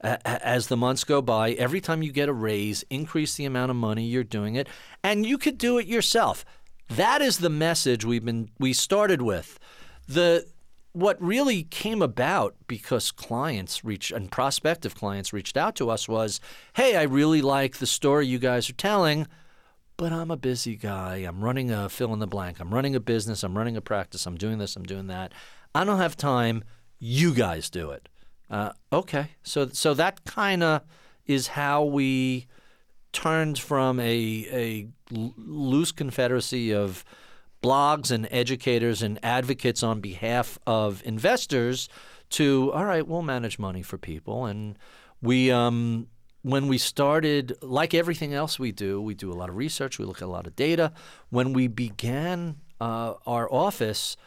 [0.00, 3.76] as the months go by, every time you get a raise, increase the amount of
[3.76, 4.68] money you're doing it,
[5.02, 6.44] and you could do it yourself.
[6.90, 9.58] That is the message we've been we started with.
[10.06, 10.46] The
[10.94, 16.40] what really came about because clients reached and prospective clients reached out to us was,
[16.74, 19.26] "Hey, I really like the story you guys are telling."
[19.96, 21.16] But I'm a busy guy.
[21.18, 22.58] I'm running a fill in the blank.
[22.58, 23.44] I'm running a business.
[23.44, 24.26] I'm running a practice.
[24.26, 24.74] I'm doing this.
[24.74, 25.32] I'm doing that.
[25.74, 26.64] I don't have time.
[26.98, 28.08] You guys do it.
[28.48, 30.82] Uh, okay, so so that kind of
[31.26, 32.46] is how we
[33.12, 37.04] turned from a a loose confederacy of
[37.64, 41.88] blogs and educators and advocates on behalf of investors
[42.30, 44.78] to all right, we'll manage money for people and
[45.22, 46.06] we um
[46.42, 50.04] when we started like everything else we do, we do a lot of research, we
[50.04, 50.92] look at a lot of data.
[51.30, 54.18] When we began uh, our office,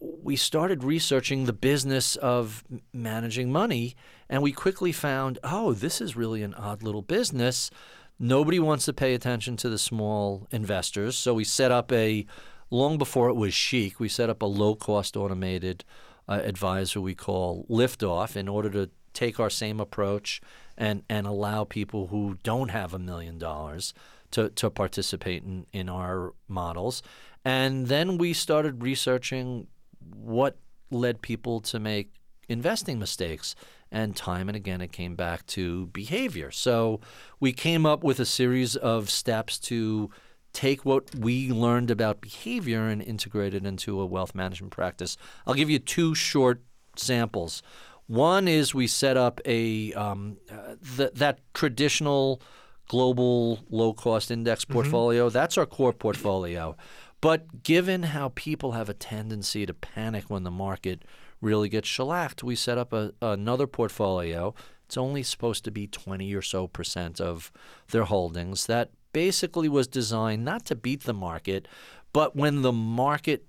[0.00, 3.94] we started researching the business of managing money,
[4.28, 7.70] and we quickly found, oh, this is really an odd little business.
[8.18, 12.26] Nobody wants to pay attention to the small investors, so we set up a
[12.70, 14.00] long before it was chic.
[14.00, 15.84] We set up a low-cost automated
[16.28, 20.40] uh, advisor we call Liftoff in order to take our same approach
[20.76, 23.94] and and allow people who don't have a million dollars
[24.30, 27.02] to to participate in in our models.
[27.44, 29.68] And then we started researching
[30.14, 30.58] what
[30.90, 32.12] led people to make
[32.48, 33.54] investing mistakes.
[33.90, 36.50] And time and again, it came back to behavior.
[36.50, 37.00] So
[37.38, 40.10] we came up with a series of steps to
[40.56, 45.18] take what we learned about behavior and integrate it into a wealth management practice.
[45.46, 46.62] I'll give you two short
[46.96, 47.62] samples.
[48.06, 52.40] One is we set up a um, uh, th- that traditional
[52.88, 55.28] global low cost index portfolio.
[55.28, 56.74] That's our core portfolio.
[57.20, 61.04] But given how people have a tendency to panic when the market
[61.42, 64.54] really gets shellacked, we set up a, another portfolio.
[64.86, 67.52] It's only supposed to be 20 or so percent of
[67.90, 71.66] their holdings that basically was designed not to beat the market,
[72.12, 73.46] but when the market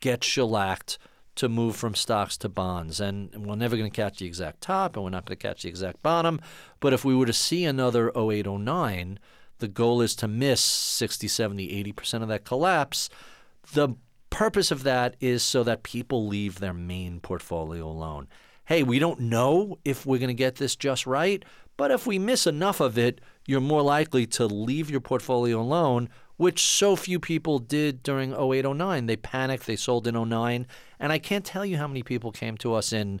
[0.00, 0.98] gets shellacked,
[1.36, 3.00] to move from stocks to bonds.
[3.00, 5.62] And we're never going to catch the exact top and we're not going to catch
[5.62, 6.38] the exact bottom.
[6.80, 9.18] But if we were to see another 08, 09,
[9.58, 13.08] the goal is to miss 60, 70, 80% of that collapse.
[13.72, 13.94] The
[14.28, 18.28] purpose of that is so that people leave their main portfolio alone.
[18.66, 21.42] Hey, we don't know if we're going to get this just right,
[21.78, 26.08] but if we miss enough of it, you're more likely to leave your portfolio alone
[26.36, 29.06] which so few people did during 08 09.
[29.06, 30.66] They panicked, they sold in 09.
[31.00, 33.20] And I can't tell you how many people came to us in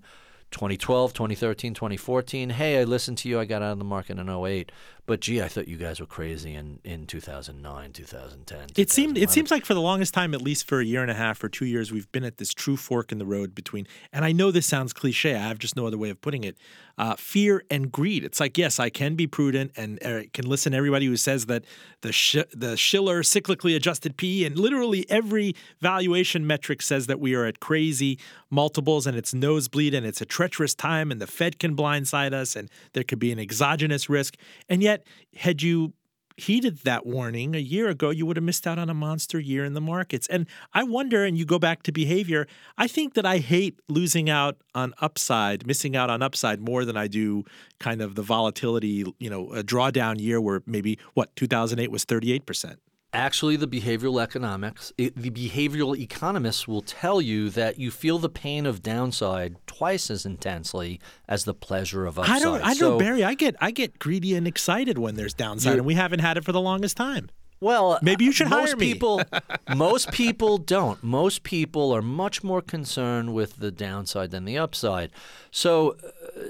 [0.50, 2.50] 2012, 2013, 2014.
[2.50, 3.40] Hey, I listened to you.
[3.40, 4.70] I got out of the market in 08.
[5.06, 8.66] But gee, I thought you guys were crazy in, in 2009, 2010.
[8.76, 11.10] It seemed it seems like for the longest time, at least for a year and
[11.10, 13.86] a half or two years, we've been at this true fork in the road between.
[14.12, 15.36] And I know this sounds cliche.
[15.36, 16.58] I have just no other way of putting it.
[16.98, 18.24] Uh, fear and greed.
[18.24, 21.46] It's like yes, I can be prudent and uh, can listen to everybody who says
[21.46, 21.64] that
[22.00, 27.34] the sh- the Shiller cyclically adjusted P and literally every valuation metric says that we
[27.34, 28.18] are at crazy
[28.50, 32.56] multiples and it's nosebleed and it's a treacherous time and the Fed can blindside us
[32.56, 34.36] and there could be an exogenous risk.
[34.68, 34.95] And yet
[35.36, 35.92] had you
[36.36, 39.64] heeded that warning a year ago, you would have missed out on a monster year
[39.64, 40.26] in the markets.
[40.28, 44.28] And I wonder, and you go back to behavior, I think that I hate losing
[44.28, 47.44] out on upside, missing out on upside more than I do
[47.78, 52.76] kind of the volatility, you know, a drawdown year where maybe what, 2008 was 38%
[53.12, 58.28] actually the behavioral economics it, the behavioral economists will tell you that you feel the
[58.28, 62.36] pain of downside twice as intensely as the pleasure of upside.
[62.36, 65.34] I don't I so, know Barry I get I get greedy and excited when there's
[65.34, 67.30] downside and we haven't had it for the longest time.
[67.58, 68.92] Well, maybe you should most hire me.
[68.92, 69.22] people
[69.74, 71.02] most people don't.
[71.02, 75.10] Most people are much more concerned with the downside than the upside.
[75.50, 76.40] So uh,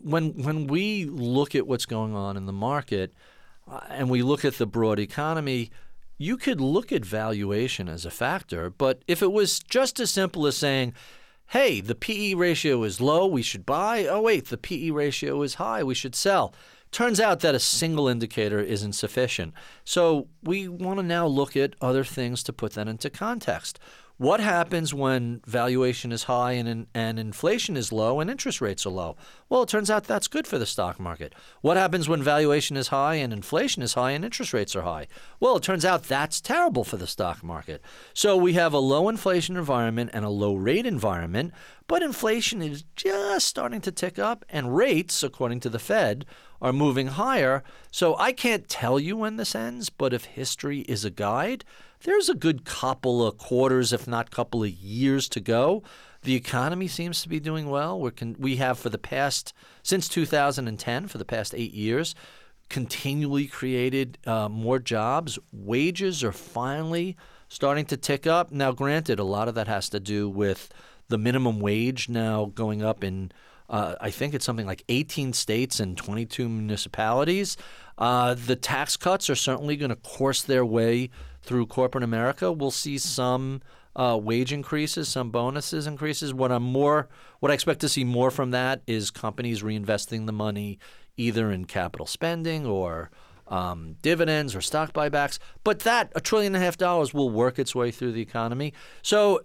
[0.00, 3.25] when when we look at what's going on in the market, uh,
[3.68, 5.70] Uh, and we look at the broad economy,
[6.18, 10.46] you could look at valuation as a factor, but if it was just as simple
[10.46, 10.94] as saying,
[11.48, 14.06] hey, the PE ratio is low, we should buy.
[14.06, 16.54] Oh, wait, the PE ratio is high, we should sell.
[16.90, 19.52] Turns out that a single indicator isn't sufficient.
[19.84, 23.78] So we want to now look at other things to put that into context.
[24.18, 28.90] What happens when valuation is high and, and inflation is low and interest rates are
[28.90, 29.14] low?
[29.50, 31.34] Well, it turns out that's good for the stock market.
[31.60, 35.06] What happens when valuation is high and inflation is high and interest rates are high?
[35.38, 37.82] Well, it turns out that's terrible for the stock market.
[38.14, 41.52] So we have a low inflation environment and a low rate environment,
[41.86, 46.24] but inflation is just starting to tick up, and rates, according to the Fed,
[46.62, 47.62] are moving higher.
[47.90, 51.66] So I can't tell you when this ends, but if history is a guide,
[52.02, 55.82] there's a good couple of quarters, if not couple of years to go.
[56.22, 58.00] The economy seems to be doing well.
[58.00, 62.14] we con- we have for the past since 2010, for the past eight years,
[62.68, 65.38] continually created uh, more jobs.
[65.52, 67.16] Wages are finally
[67.48, 68.50] starting to tick up.
[68.50, 70.68] Now, granted, a lot of that has to do with
[71.08, 73.30] the minimum wage now going up in.
[73.68, 77.56] Uh, I think it's something like 18 states and 22 municipalities.
[77.98, 81.10] Uh, the tax cuts are certainly going to course their way
[81.46, 82.52] through corporate America.
[82.52, 83.62] We'll see some
[83.94, 86.34] uh, wage increases, some bonuses increases.
[86.34, 87.08] What I'm more,
[87.40, 90.78] what I expect to see more from that is companies reinvesting the money
[91.16, 93.10] either in capital spending or
[93.48, 95.38] um, dividends or stock buybacks.
[95.64, 98.74] But that a trillion and a half dollars will work its way through the economy.
[99.02, 99.42] So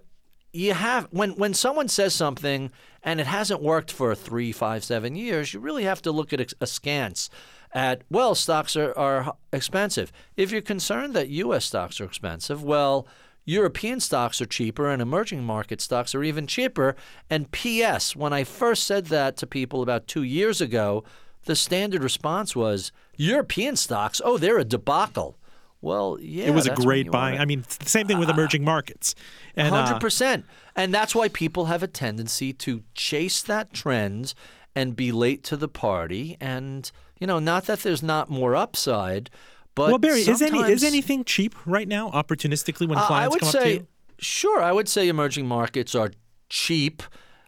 [0.52, 2.70] you have when when someone says something
[3.02, 6.40] and it hasn't worked for three, five, seven years, you really have to look at
[6.40, 7.30] it askance
[7.72, 10.12] at, well, stocks are, are expensive.
[10.36, 11.64] If you're concerned that U.S.
[11.64, 13.06] stocks are expensive, well,
[13.44, 16.94] European stocks are cheaper and emerging market stocks are even cheaper.
[17.28, 21.04] And P.S., when I first said that to people about two years ago,
[21.44, 25.38] the standard response was European stocks, oh, they're a debacle.
[25.80, 27.40] Well, yeah, it was a great buying.
[27.40, 29.16] I mean, same thing with uh, emerging markets.
[29.58, 30.44] Hundred uh, percent,
[30.76, 34.34] and that's why people have a tendency to chase that trend
[34.76, 36.92] and be late to the party and
[37.22, 39.30] you know, not that there's not more upside,
[39.76, 43.28] but well, Barry, is any is anything cheap right now, opportunistically when clients uh, I
[43.28, 43.86] would come say, up to you?
[44.18, 46.10] Sure, I would say emerging markets are
[46.48, 47.00] cheap,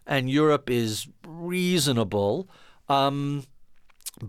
[0.07, 2.47] and Europe is reasonable.
[2.87, 3.43] Um,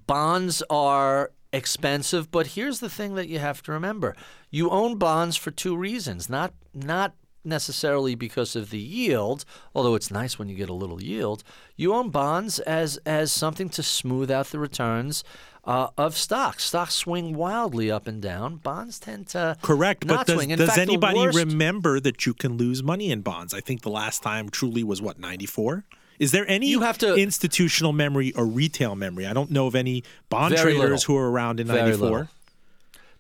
[0.09, 4.17] bonds are expensive, but here's the thing that you have to remember:
[4.51, 7.15] you own bonds for two reasons, not not
[7.47, 9.45] necessarily because of the yield,
[9.75, 11.43] although it's nice when you get a little yield.
[11.77, 15.25] You own bonds as as something to smooth out the returns
[15.65, 16.65] uh, of stocks.
[16.65, 18.57] Stocks swing wildly up and down.
[18.57, 20.07] Bonds tend to correct.
[20.07, 23.55] But does, does fact, anybody worst- remember that you can lose money in bonds?
[23.55, 25.85] I think the last time truly was what ninety four.
[26.19, 29.27] Is there any You have to- institutional memory or retail memory?
[29.27, 30.99] I don't know of any bond traders little.
[31.15, 32.29] who are around in ninety four.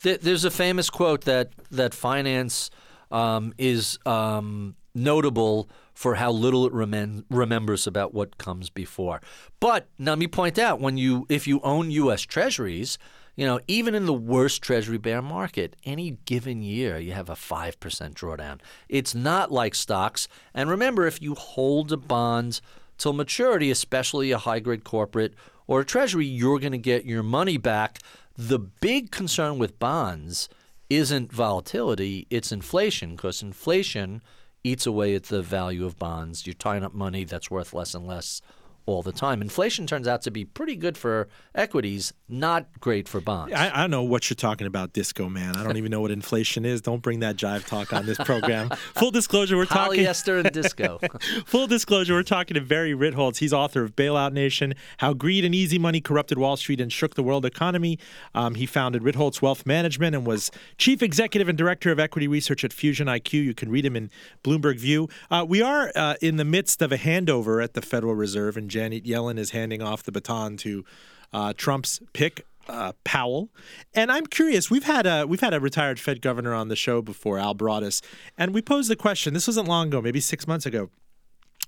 [0.02, 2.70] There's a famous quote that that finance
[3.10, 9.20] um, is um, notable for how little it remem- remembers about what comes before.
[9.60, 12.22] But now let me point out when you if you own U.S.
[12.22, 12.98] Treasuries,
[13.34, 17.36] you know even in the worst Treasury bear market, any given year you have a
[17.36, 18.60] five percent drawdown.
[18.88, 20.28] It's not like stocks.
[20.54, 22.60] And remember, if you hold a bond
[22.98, 25.34] till maturity, especially a high grade corporate
[25.66, 28.00] or a treasury, you're going to get your money back.
[28.36, 30.48] The big concern with bonds
[30.88, 34.22] isn't volatility, it's inflation, because inflation
[34.64, 36.46] eats away at the value of bonds.
[36.46, 38.40] You're tying up money that's worth less and less
[38.86, 39.42] all the time.
[39.42, 43.52] Inflation turns out to be pretty good for equities, not great for bonds.
[43.52, 45.56] I, I don't know what you're talking about, Disco Man.
[45.56, 46.80] I don't even know what inflation is.
[46.80, 48.70] Don't bring that jive talk on this program.
[48.94, 50.04] Full disclosure, we're talking.
[50.04, 51.00] Polyester and disco.
[51.46, 53.38] Full disclosure, we're talking to Barry Ritholtz.
[53.38, 57.16] He's author of Bailout Nation How Greed and Easy Money Corrupted Wall Street and Shook
[57.16, 57.98] the World Economy.
[58.34, 62.62] Um, he founded Ritholtz Wealth Management and was chief executive and director of equity research
[62.62, 63.32] at Fusion IQ.
[63.32, 64.10] You can read him in
[64.44, 65.08] Bloomberg View.
[65.30, 68.70] Uh, we are uh, in the midst of a handover at the Federal Reserve, and
[68.76, 70.84] Janet Yellen is handing off the baton to
[71.32, 72.44] uh, Trump's pick.
[72.68, 73.48] Uh, Powell,
[73.94, 74.68] and I'm curious.
[74.72, 78.02] We've had a we've had a retired Fed governor on the show before, Al Broaddus,
[78.36, 79.34] and we posed the question.
[79.34, 80.90] This wasn't long ago, maybe six months ago.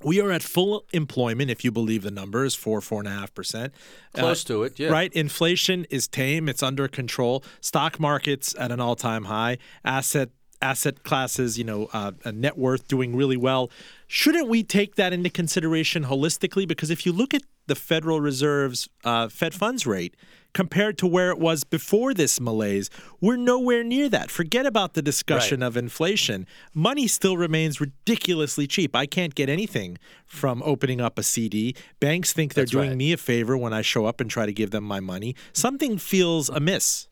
[0.03, 3.33] We are at full employment, if you believe the numbers, four, four and a half
[3.33, 3.73] percent.
[4.13, 4.89] Close to it, yeah.
[4.89, 5.13] Right?
[5.13, 7.45] Inflation is tame, it's under control.
[7.61, 9.59] Stock markets at an all time high.
[9.85, 10.31] Asset
[10.61, 13.71] asset classes, you know, uh, a net worth doing really well.
[14.07, 16.67] Shouldn't we take that into consideration holistically?
[16.67, 20.17] Because if you look at the Federal Reserve's uh, Fed funds rate
[20.55, 22.89] compared to where it was before this malaise,
[23.21, 24.31] we're nowhere near that.
[24.31, 25.67] Forget about the discussion Right.
[25.67, 26.47] of inflation.
[26.73, 28.97] Money still remains ridiculously cheap.
[28.97, 31.77] I can't get anything from opening up a CD.
[32.01, 32.97] Banks think they're That's doing right.
[32.97, 35.37] me a favor when I show up and try to give them my money.
[35.53, 37.07] Something feels amiss.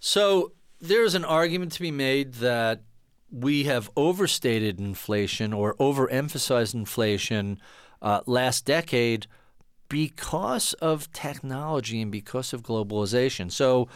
[0.00, 2.82] So there's an argument to be made that
[3.30, 7.60] we have overstated inflation or overemphasized inflation
[8.02, 9.26] uh, last decade
[9.88, 13.50] because of technology and because of globalization.
[13.52, 13.88] So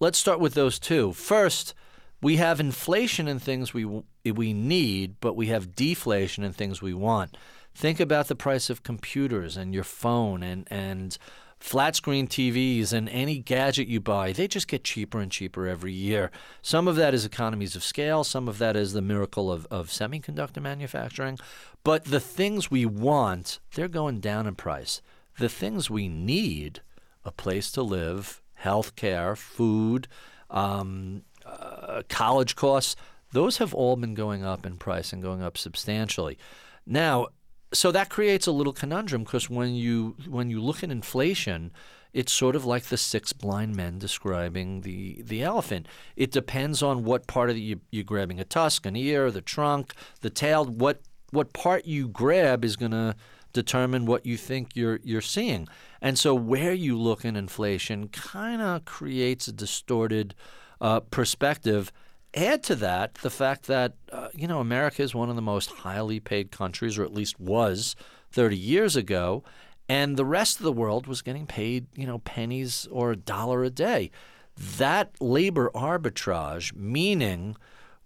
[0.00, 1.12] let's start with those two.
[1.12, 1.74] First,
[2.20, 6.92] we have inflation in things we we need, but we have deflation in things we
[6.92, 7.36] want.
[7.74, 11.16] Think about the price of computers and your phone and and
[11.58, 14.32] flat screen TVs and any gadget you buy.
[14.32, 16.30] They just get cheaper and cheaper every year.
[16.62, 18.24] Some of that is economies of scale.
[18.24, 21.38] Some of that is the miracle of, of semiconductor manufacturing.
[21.84, 25.02] But the things we want, they're going down in price.
[25.38, 26.80] The things we need,
[27.24, 30.08] a place to live, health care, food,
[30.50, 32.96] um, uh, college costs,
[33.32, 36.38] those have all been going up in price and going up substantially.
[36.86, 37.28] Now,
[37.72, 41.70] so that creates a little conundrum because when you when you look at inflation,
[42.12, 45.86] it's sort of like the six blind men describing the the elephant.
[46.16, 49.42] It depends on what part of the, you, you're grabbing a tusk, an ear, the
[49.42, 50.64] trunk, the tail.
[50.64, 51.00] What
[51.30, 53.14] what part you grab is going to
[53.52, 55.68] determine what you think you're you're seeing.
[56.00, 60.34] And so where you look in inflation kind of creates a distorted
[60.80, 61.92] uh, perspective.
[62.38, 65.70] Add to that the fact that uh, you know America is one of the most
[65.70, 67.96] highly paid countries, or at least was
[68.30, 69.42] 30 years ago,
[69.88, 73.64] and the rest of the world was getting paid you know pennies or a dollar
[73.64, 74.12] a day.
[74.56, 77.56] That labor arbitrage, meaning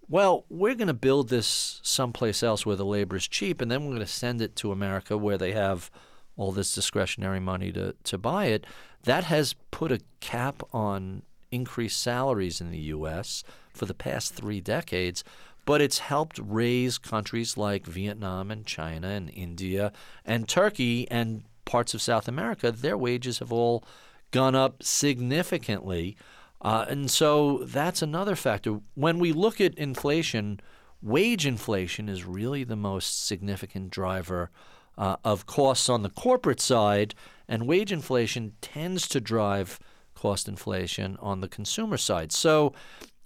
[0.08, 3.82] well, we're going to build this someplace else where the labor is cheap, and then
[3.82, 5.90] we're going to send it to America where they have
[6.36, 8.66] all this discretionary money to, to buy it.
[9.04, 11.22] That has put a cap on
[11.52, 13.44] increased salaries in the U.S.
[13.72, 15.22] for the past three decades,
[15.64, 19.92] but it's helped raise countries like Vietnam and China and India
[20.24, 22.72] and Turkey and parts of South America.
[22.72, 23.84] Their wages have all
[24.32, 26.16] gone up significantly.
[26.60, 28.80] Uh, and so that's another factor.
[28.94, 30.60] When we look at inflation,
[31.02, 34.50] wage inflation is really the most significant driver
[34.96, 37.14] uh, of costs on the corporate side,
[37.48, 39.78] and wage inflation tends to drive
[40.22, 42.30] cost inflation on the consumer side.
[42.30, 42.72] So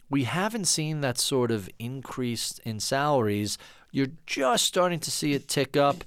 [0.08, 3.58] we haven't seen that sort of increase in salaries.
[3.92, 6.04] You're just starting to see it tick up.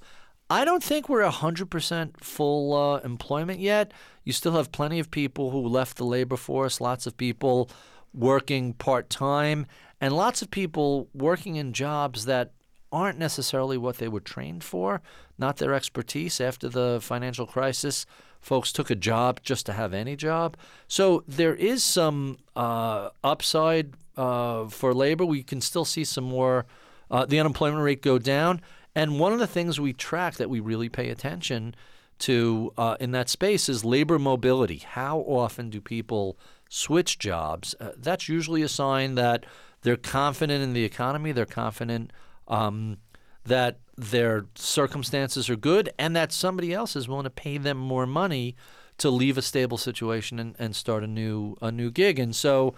[0.49, 3.91] I don't think we're 100% full uh, employment yet.
[4.23, 7.69] You still have plenty of people who left the labor force, lots of people
[8.11, 9.67] working part time,
[10.01, 12.53] and lots of people working in jobs that
[12.91, 15.03] aren't necessarily what they were trained for,
[15.37, 18.07] not their expertise after the financial crisis.
[18.39, 20.57] Folks took a job just to have any job.
[20.87, 25.25] So there is some uh, upside uh, for labor.
[25.25, 26.65] We can still see some more,
[27.11, 28.61] uh, the unemployment rate go down.
[28.95, 31.75] And one of the things we track that we really pay attention
[32.19, 34.77] to uh, in that space is labor mobility.
[34.77, 36.37] How often do people
[36.69, 37.75] switch jobs?
[37.79, 39.45] Uh, that's usually a sign that
[39.81, 42.11] they're confident in the economy, they're confident
[42.47, 42.97] um,
[43.45, 48.05] that their circumstances are good, and that somebody else is willing to pay them more
[48.05, 48.55] money
[48.97, 52.19] to leave a stable situation and, and start a new a new gig.
[52.19, 52.73] And so.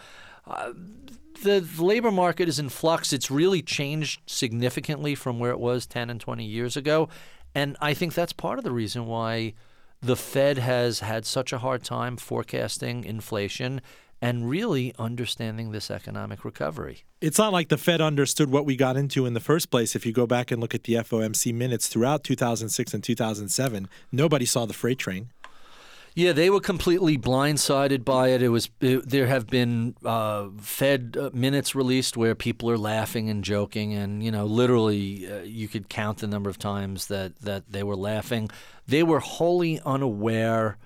[0.45, 0.74] Uh,
[1.43, 3.12] the, the labor market is in flux.
[3.12, 7.09] It's really changed significantly from where it was 10 and 20 years ago.
[7.55, 9.53] And I think that's part of the reason why
[10.01, 13.82] the Fed has had such a hard time forecasting inflation
[14.22, 17.03] and really understanding this economic recovery.
[17.19, 19.95] It's not like the Fed understood what we got into in the first place.
[19.95, 24.45] If you go back and look at the FOMC minutes throughout 2006 and 2007, nobody
[24.45, 25.32] saw the freight train.
[26.13, 28.41] Yeah, they were completely blindsided by it.
[28.41, 33.30] It was it, there have been uh, Fed uh, minutes released where people are laughing
[33.30, 37.39] and joking, and you know, literally, uh, you could count the number of times that
[37.39, 38.49] that they were laughing.
[38.86, 40.78] They were wholly unaware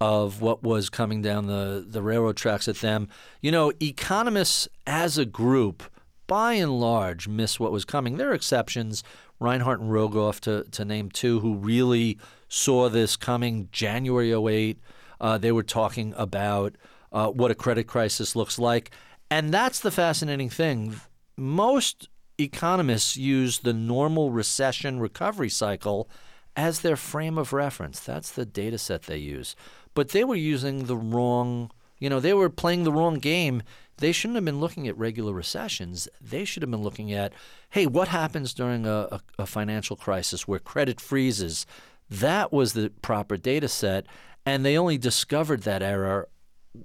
[0.00, 3.08] of what was coming down the the railroad tracks at them.
[3.40, 5.82] You know, economists as a group,
[6.26, 8.16] by and large, miss what was coming.
[8.16, 9.02] There are exceptions.
[9.38, 14.78] Reinhart and Rogoff, to to name two, who really saw this coming January 08.
[15.20, 16.76] Uh, they were talking about
[17.12, 18.90] uh, what a credit crisis looks like.
[19.30, 21.00] And that's the fascinating thing.
[21.36, 26.08] Most economists use the normal recession recovery cycle
[26.56, 28.00] as their frame of reference.
[28.00, 29.54] That's the data set they use.
[29.94, 33.62] But they were using the wrong, you know, they were playing the wrong game.
[33.98, 36.08] They shouldn't have been looking at regular recessions.
[36.20, 37.32] They should have been looking at,
[37.70, 41.66] hey, what happens during a, a, a financial crisis where credit freezes?
[42.08, 44.06] That was the proper data set,
[44.46, 46.28] and they only discovered that error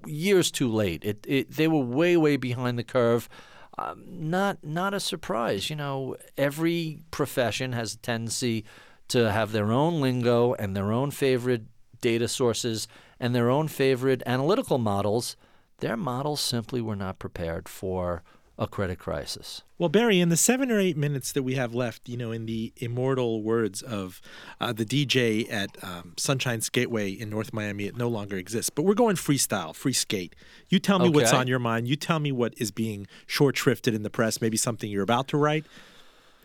[0.05, 1.03] years too late.
[1.03, 3.29] It, it they were way way behind the curve.
[3.77, 5.69] Um, not not a surprise.
[5.69, 8.65] You know, every profession has a tendency
[9.09, 11.63] to have their own lingo and their own favorite
[12.01, 12.87] data sources
[13.19, 15.35] and their own favorite analytical models.
[15.79, 18.23] Their models simply were not prepared for
[18.57, 19.63] a credit crisis.
[19.77, 22.45] Well, Barry, in the seven or eight minutes that we have left, you know, in
[22.45, 24.21] the immortal words of
[24.61, 28.69] uh, the DJ at um, Sunshine Skateway in North Miami, it no longer exists.
[28.69, 30.35] But we're going freestyle, free skate.
[30.69, 31.15] You tell me okay.
[31.15, 31.89] what's on your mind.
[31.89, 35.27] You tell me what is being short shrifted in the press, maybe something you're about
[35.29, 35.65] to write.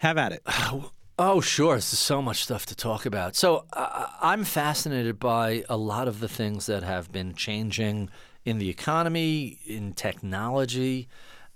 [0.01, 0.43] Have at it.
[1.23, 1.75] Oh, sure.
[1.75, 3.37] There's so much stuff to talk about.
[3.37, 8.09] So uh, I'm fascinated by a lot of the things that have been changing
[8.47, 11.09] in the economy, in technology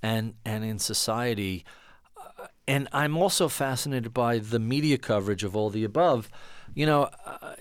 [0.03, 1.65] and and in society.
[2.15, 6.29] Uh, and I'm also fascinated by the media coverage of all the above.
[6.75, 7.55] You know, uh,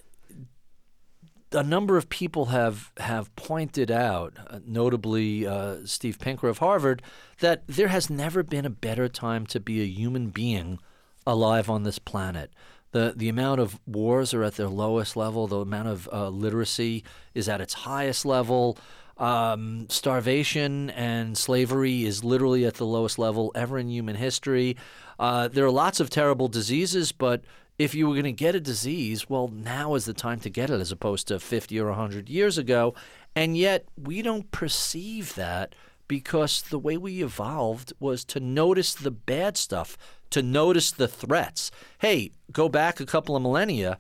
[1.54, 7.02] a number of people have have pointed out, uh, notably uh, Steve Pinker of Harvard,
[7.40, 10.80] that there has never been a better time to be a human being
[11.26, 12.52] alive on this planet.
[12.92, 15.48] The, the amount of wars are at their lowest level.
[15.48, 17.04] The amount of uh, literacy
[17.34, 18.78] is at its highest level.
[19.18, 24.78] Um, starvation and slavery is literally at the lowest level ever in human history.
[25.20, 27.44] Uh, there are lots of terrible diseases, but
[27.78, 30.70] if you were going to get a disease, well, now is the time to get
[30.70, 32.94] it as opposed to 50 or 100 years ago.
[33.36, 35.74] And yet, we don't perceive that
[36.08, 39.98] because the way we evolved was to notice the bad stuff,
[40.34, 41.72] to notice the threats.
[42.00, 44.00] Hey, go back a couple of millennia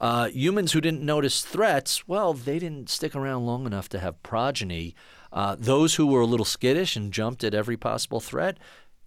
[0.00, 4.22] uh, humans who didn't notice threats, well, they didn't stick around long enough to have
[4.22, 4.94] progeny.
[5.32, 8.58] Uh, those who were a little skittish and jumped at every possible threat,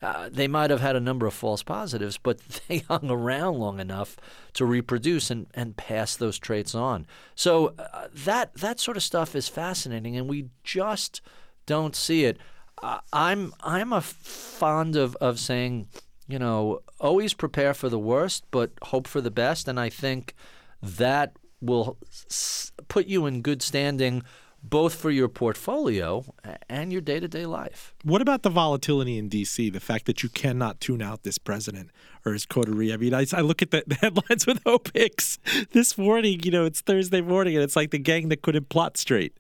[0.01, 3.79] uh, they might have had a number of false positives, but they hung around long
[3.79, 4.17] enough
[4.53, 7.05] to reproduce and, and pass those traits on.
[7.35, 11.21] So uh, that that sort of stuff is fascinating, and we just
[11.65, 12.37] don't see it.
[12.81, 15.87] Uh, I'm I'm a fond of, of saying,
[16.27, 20.33] you know, always prepare for the worst, but hope for the best, and I think
[20.81, 21.97] that will
[22.29, 24.23] s- put you in good standing
[24.63, 26.25] both for your portfolio
[26.67, 27.93] and your day to day life.
[28.03, 31.89] What about the volatility in D.C., the fact that you cannot tune out this president
[32.25, 32.91] or his coterie?
[32.91, 36.65] I mean, I, I look at the, the headlines with OPIX this morning, you know,
[36.65, 39.37] it's Thursday morning, and it's like the gang that couldn't plot straight.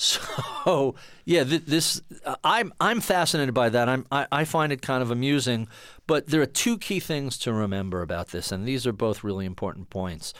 [0.00, 0.94] So
[1.26, 3.86] yeah, th- this uh, I'm I'm fascinated by that.
[3.86, 5.68] I'm I, I, find it kind of amusing,
[6.06, 9.44] but there are two key things to remember about this, and these are both really
[9.44, 10.32] important points.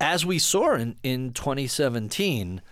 [0.00, 2.62] As we saw in in 2017,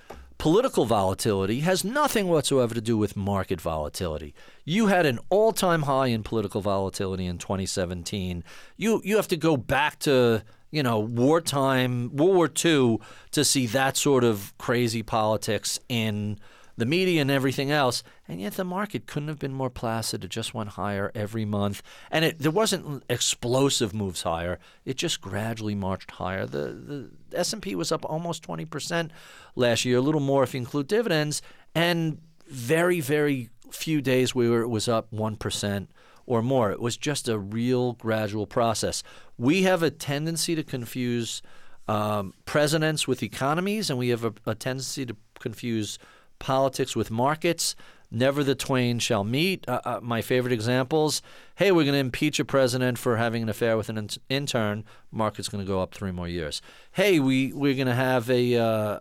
[0.43, 4.35] political volatility has nothing whatsoever to do with market volatility.
[4.65, 8.43] You had an all-time high in political volatility in 2017.
[8.77, 12.99] You you have to go back to you know wartime World War II
[13.31, 16.41] to see that sort of crazy politics in
[16.83, 20.25] the media and everything else, and yet the market couldn't have been more placid.
[20.25, 21.81] It just went higher every month,
[22.11, 24.59] and it there wasn't explosive moves higher.
[24.85, 26.45] It just gradually marched higher.
[26.45, 29.13] The the S and P was up almost twenty percent
[29.55, 31.41] last year, a little more if you include dividends,
[31.73, 32.19] and
[32.49, 35.89] very very few days where it was up one percent
[36.27, 36.73] or more.
[36.73, 39.05] It was just a real gradual process.
[39.39, 41.43] We have a tendency to confuse
[41.87, 45.99] um, presidents with economies, and we have a, a tendency to confuse
[46.43, 47.75] politics with markets.
[48.11, 49.67] Never the twain shall meet.
[49.67, 51.23] Uh, uh, my favorite examples
[51.57, 54.85] hey, we're going to impeach a president for having an affair with an in- intern.
[55.13, 56.61] Market's going to go up three more years.
[56.91, 58.99] Hey, we, we're going to have a, uh,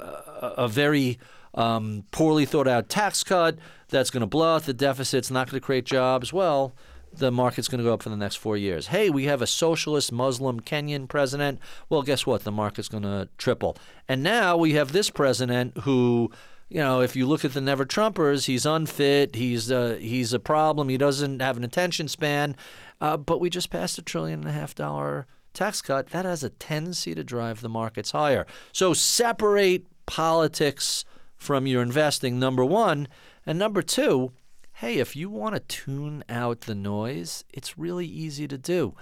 [0.58, 1.18] a very
[1.56, 3.58] um, poorly thought out tax cut
[3.90, 6.32] that's going to blow out the deficits, not going to create jobs.
[6.32, 6.76] Well,
[7.14, 8.88] the market's going to go up for the next four years.
[8.88, 11.60] Hey, we have a socialist Muslim Kenyan president.
[11.90, 12.44] Well, guess what?
[12.44, 13.76] The market's going to triple.
[14.08, 16.32] And now we have this president who
[16.72, 19.36] you know, if you look at the Never Trumpers, he's unfit.
[19.36, 20.88] He's uh, he's a problem.
[20.88, 22.56] He doesn't have an attention span.
[23.02, 26.12] Uh, but we just passed a trillion and a half dollar tax cut.
[26.12, 28.48] That has a tendency to drive the markets higher.
[28.72, 31.04] So separate politics
[31.36, 32.40] from your investing.
[32.40, 33.10] Number one,
[33.46, 34.32] and number two.
[34.76, 38.96] Hey, if you want to tune out the noise, it's really easy to do.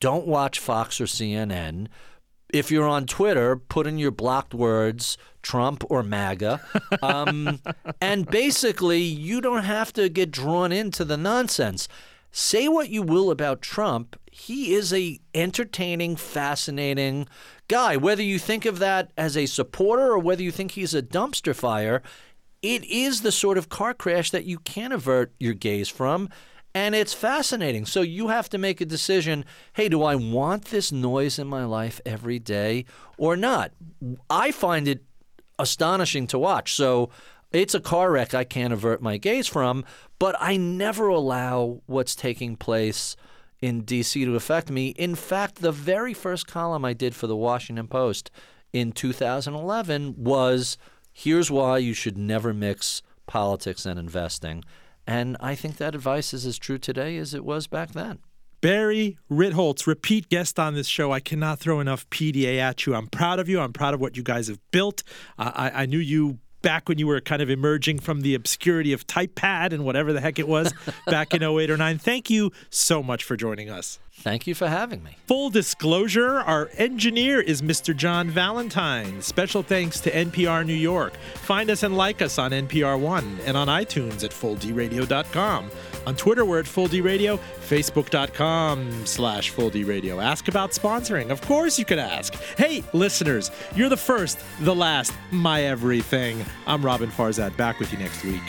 [0.00, 1.88] Don't watch Fox or CNN
[2.52, 6.60] if you're on Twitter, put in your blocked words, Trump or MAGA.
[7.02, 7.60] Um,
[8.00, 11.88] and basically, you don't have to get drawn into the nonsense.
[12.30, 17.26] Say what you will about Trump, he is a entertaining, fascinating
[17.68, 17.96] guy.
[17.96, 21.54] Whether you think of that as a supporter or whether you think he's a dumpster
[21.54, 22.02] fire,
[22.60, 26.28] it is the sort of car crash that you can't avert your gaze from.
[26.76, 27.86] And it's fascinating.
[27.86, 31.64] So you have to make a decision hey, do I want this noise in my
[31.64, 32.84] life every day
[33.16, 33.72] or not?
[34.28, 35.02] I find it
[35.58, 36.74] astonishing to watch.
[36.74, 37.08] So
[37.50, 39.86] it's a car wreck I can't avert my gaze from,
[40.18, 43.16] but I never allow what's taking place
[43.62, 44.88] in DC to affect me.
[44.88, 48.30] In fact, the very first column I did for the Washington Post
[48.74, 50.76] in 2011 was
[51.10, 54.62] here's why you should never mix politics and investing.
[55.06, 58.18] And I think that advice is as true today as it was back then.
[58.60, 61.12] Barry Ritholtz, repeat guest on this show.
[61.12, 62.94] I cannot throw enough PDA at you.
[62.94, 63.60] I'm proud of you.
[63.60, 65.02] I'm proud of what you guys have built.
[65.38, 68.92] Uh, I, I knew you back when you were kind of emerging from the obscurity
[68.92, 70.72] of TypePad and whatever the heck it was
[71.06, 71.98] back in 08 or 9.
[71.98, 74.00] Thank you so much for joining us.
[74.18, 75.16] Thank you for having me.
[75.26, 77.94] Full disclosure our engineer is Mr.
[77.94, 79.22] John Valentine.
[79.22, 81.16] Special thanks to NPR New York.
[81.34, 85.70] Find us and like us on NPR One and on iTunes at FullDRadio.com.
[86.06, 90.18] On Twitter, we're at Full D Radio, Facebook.com slash Full D Radio.
[90.18, 91.30] Ask about sponsoring.
[91.30, 92.34] Of course, you can ask.
[92.56, 96.44] Hey, listeners, you're the first, the last, my everything.
[96.66, 98.42] I'm Roben Farzad, back with you next week.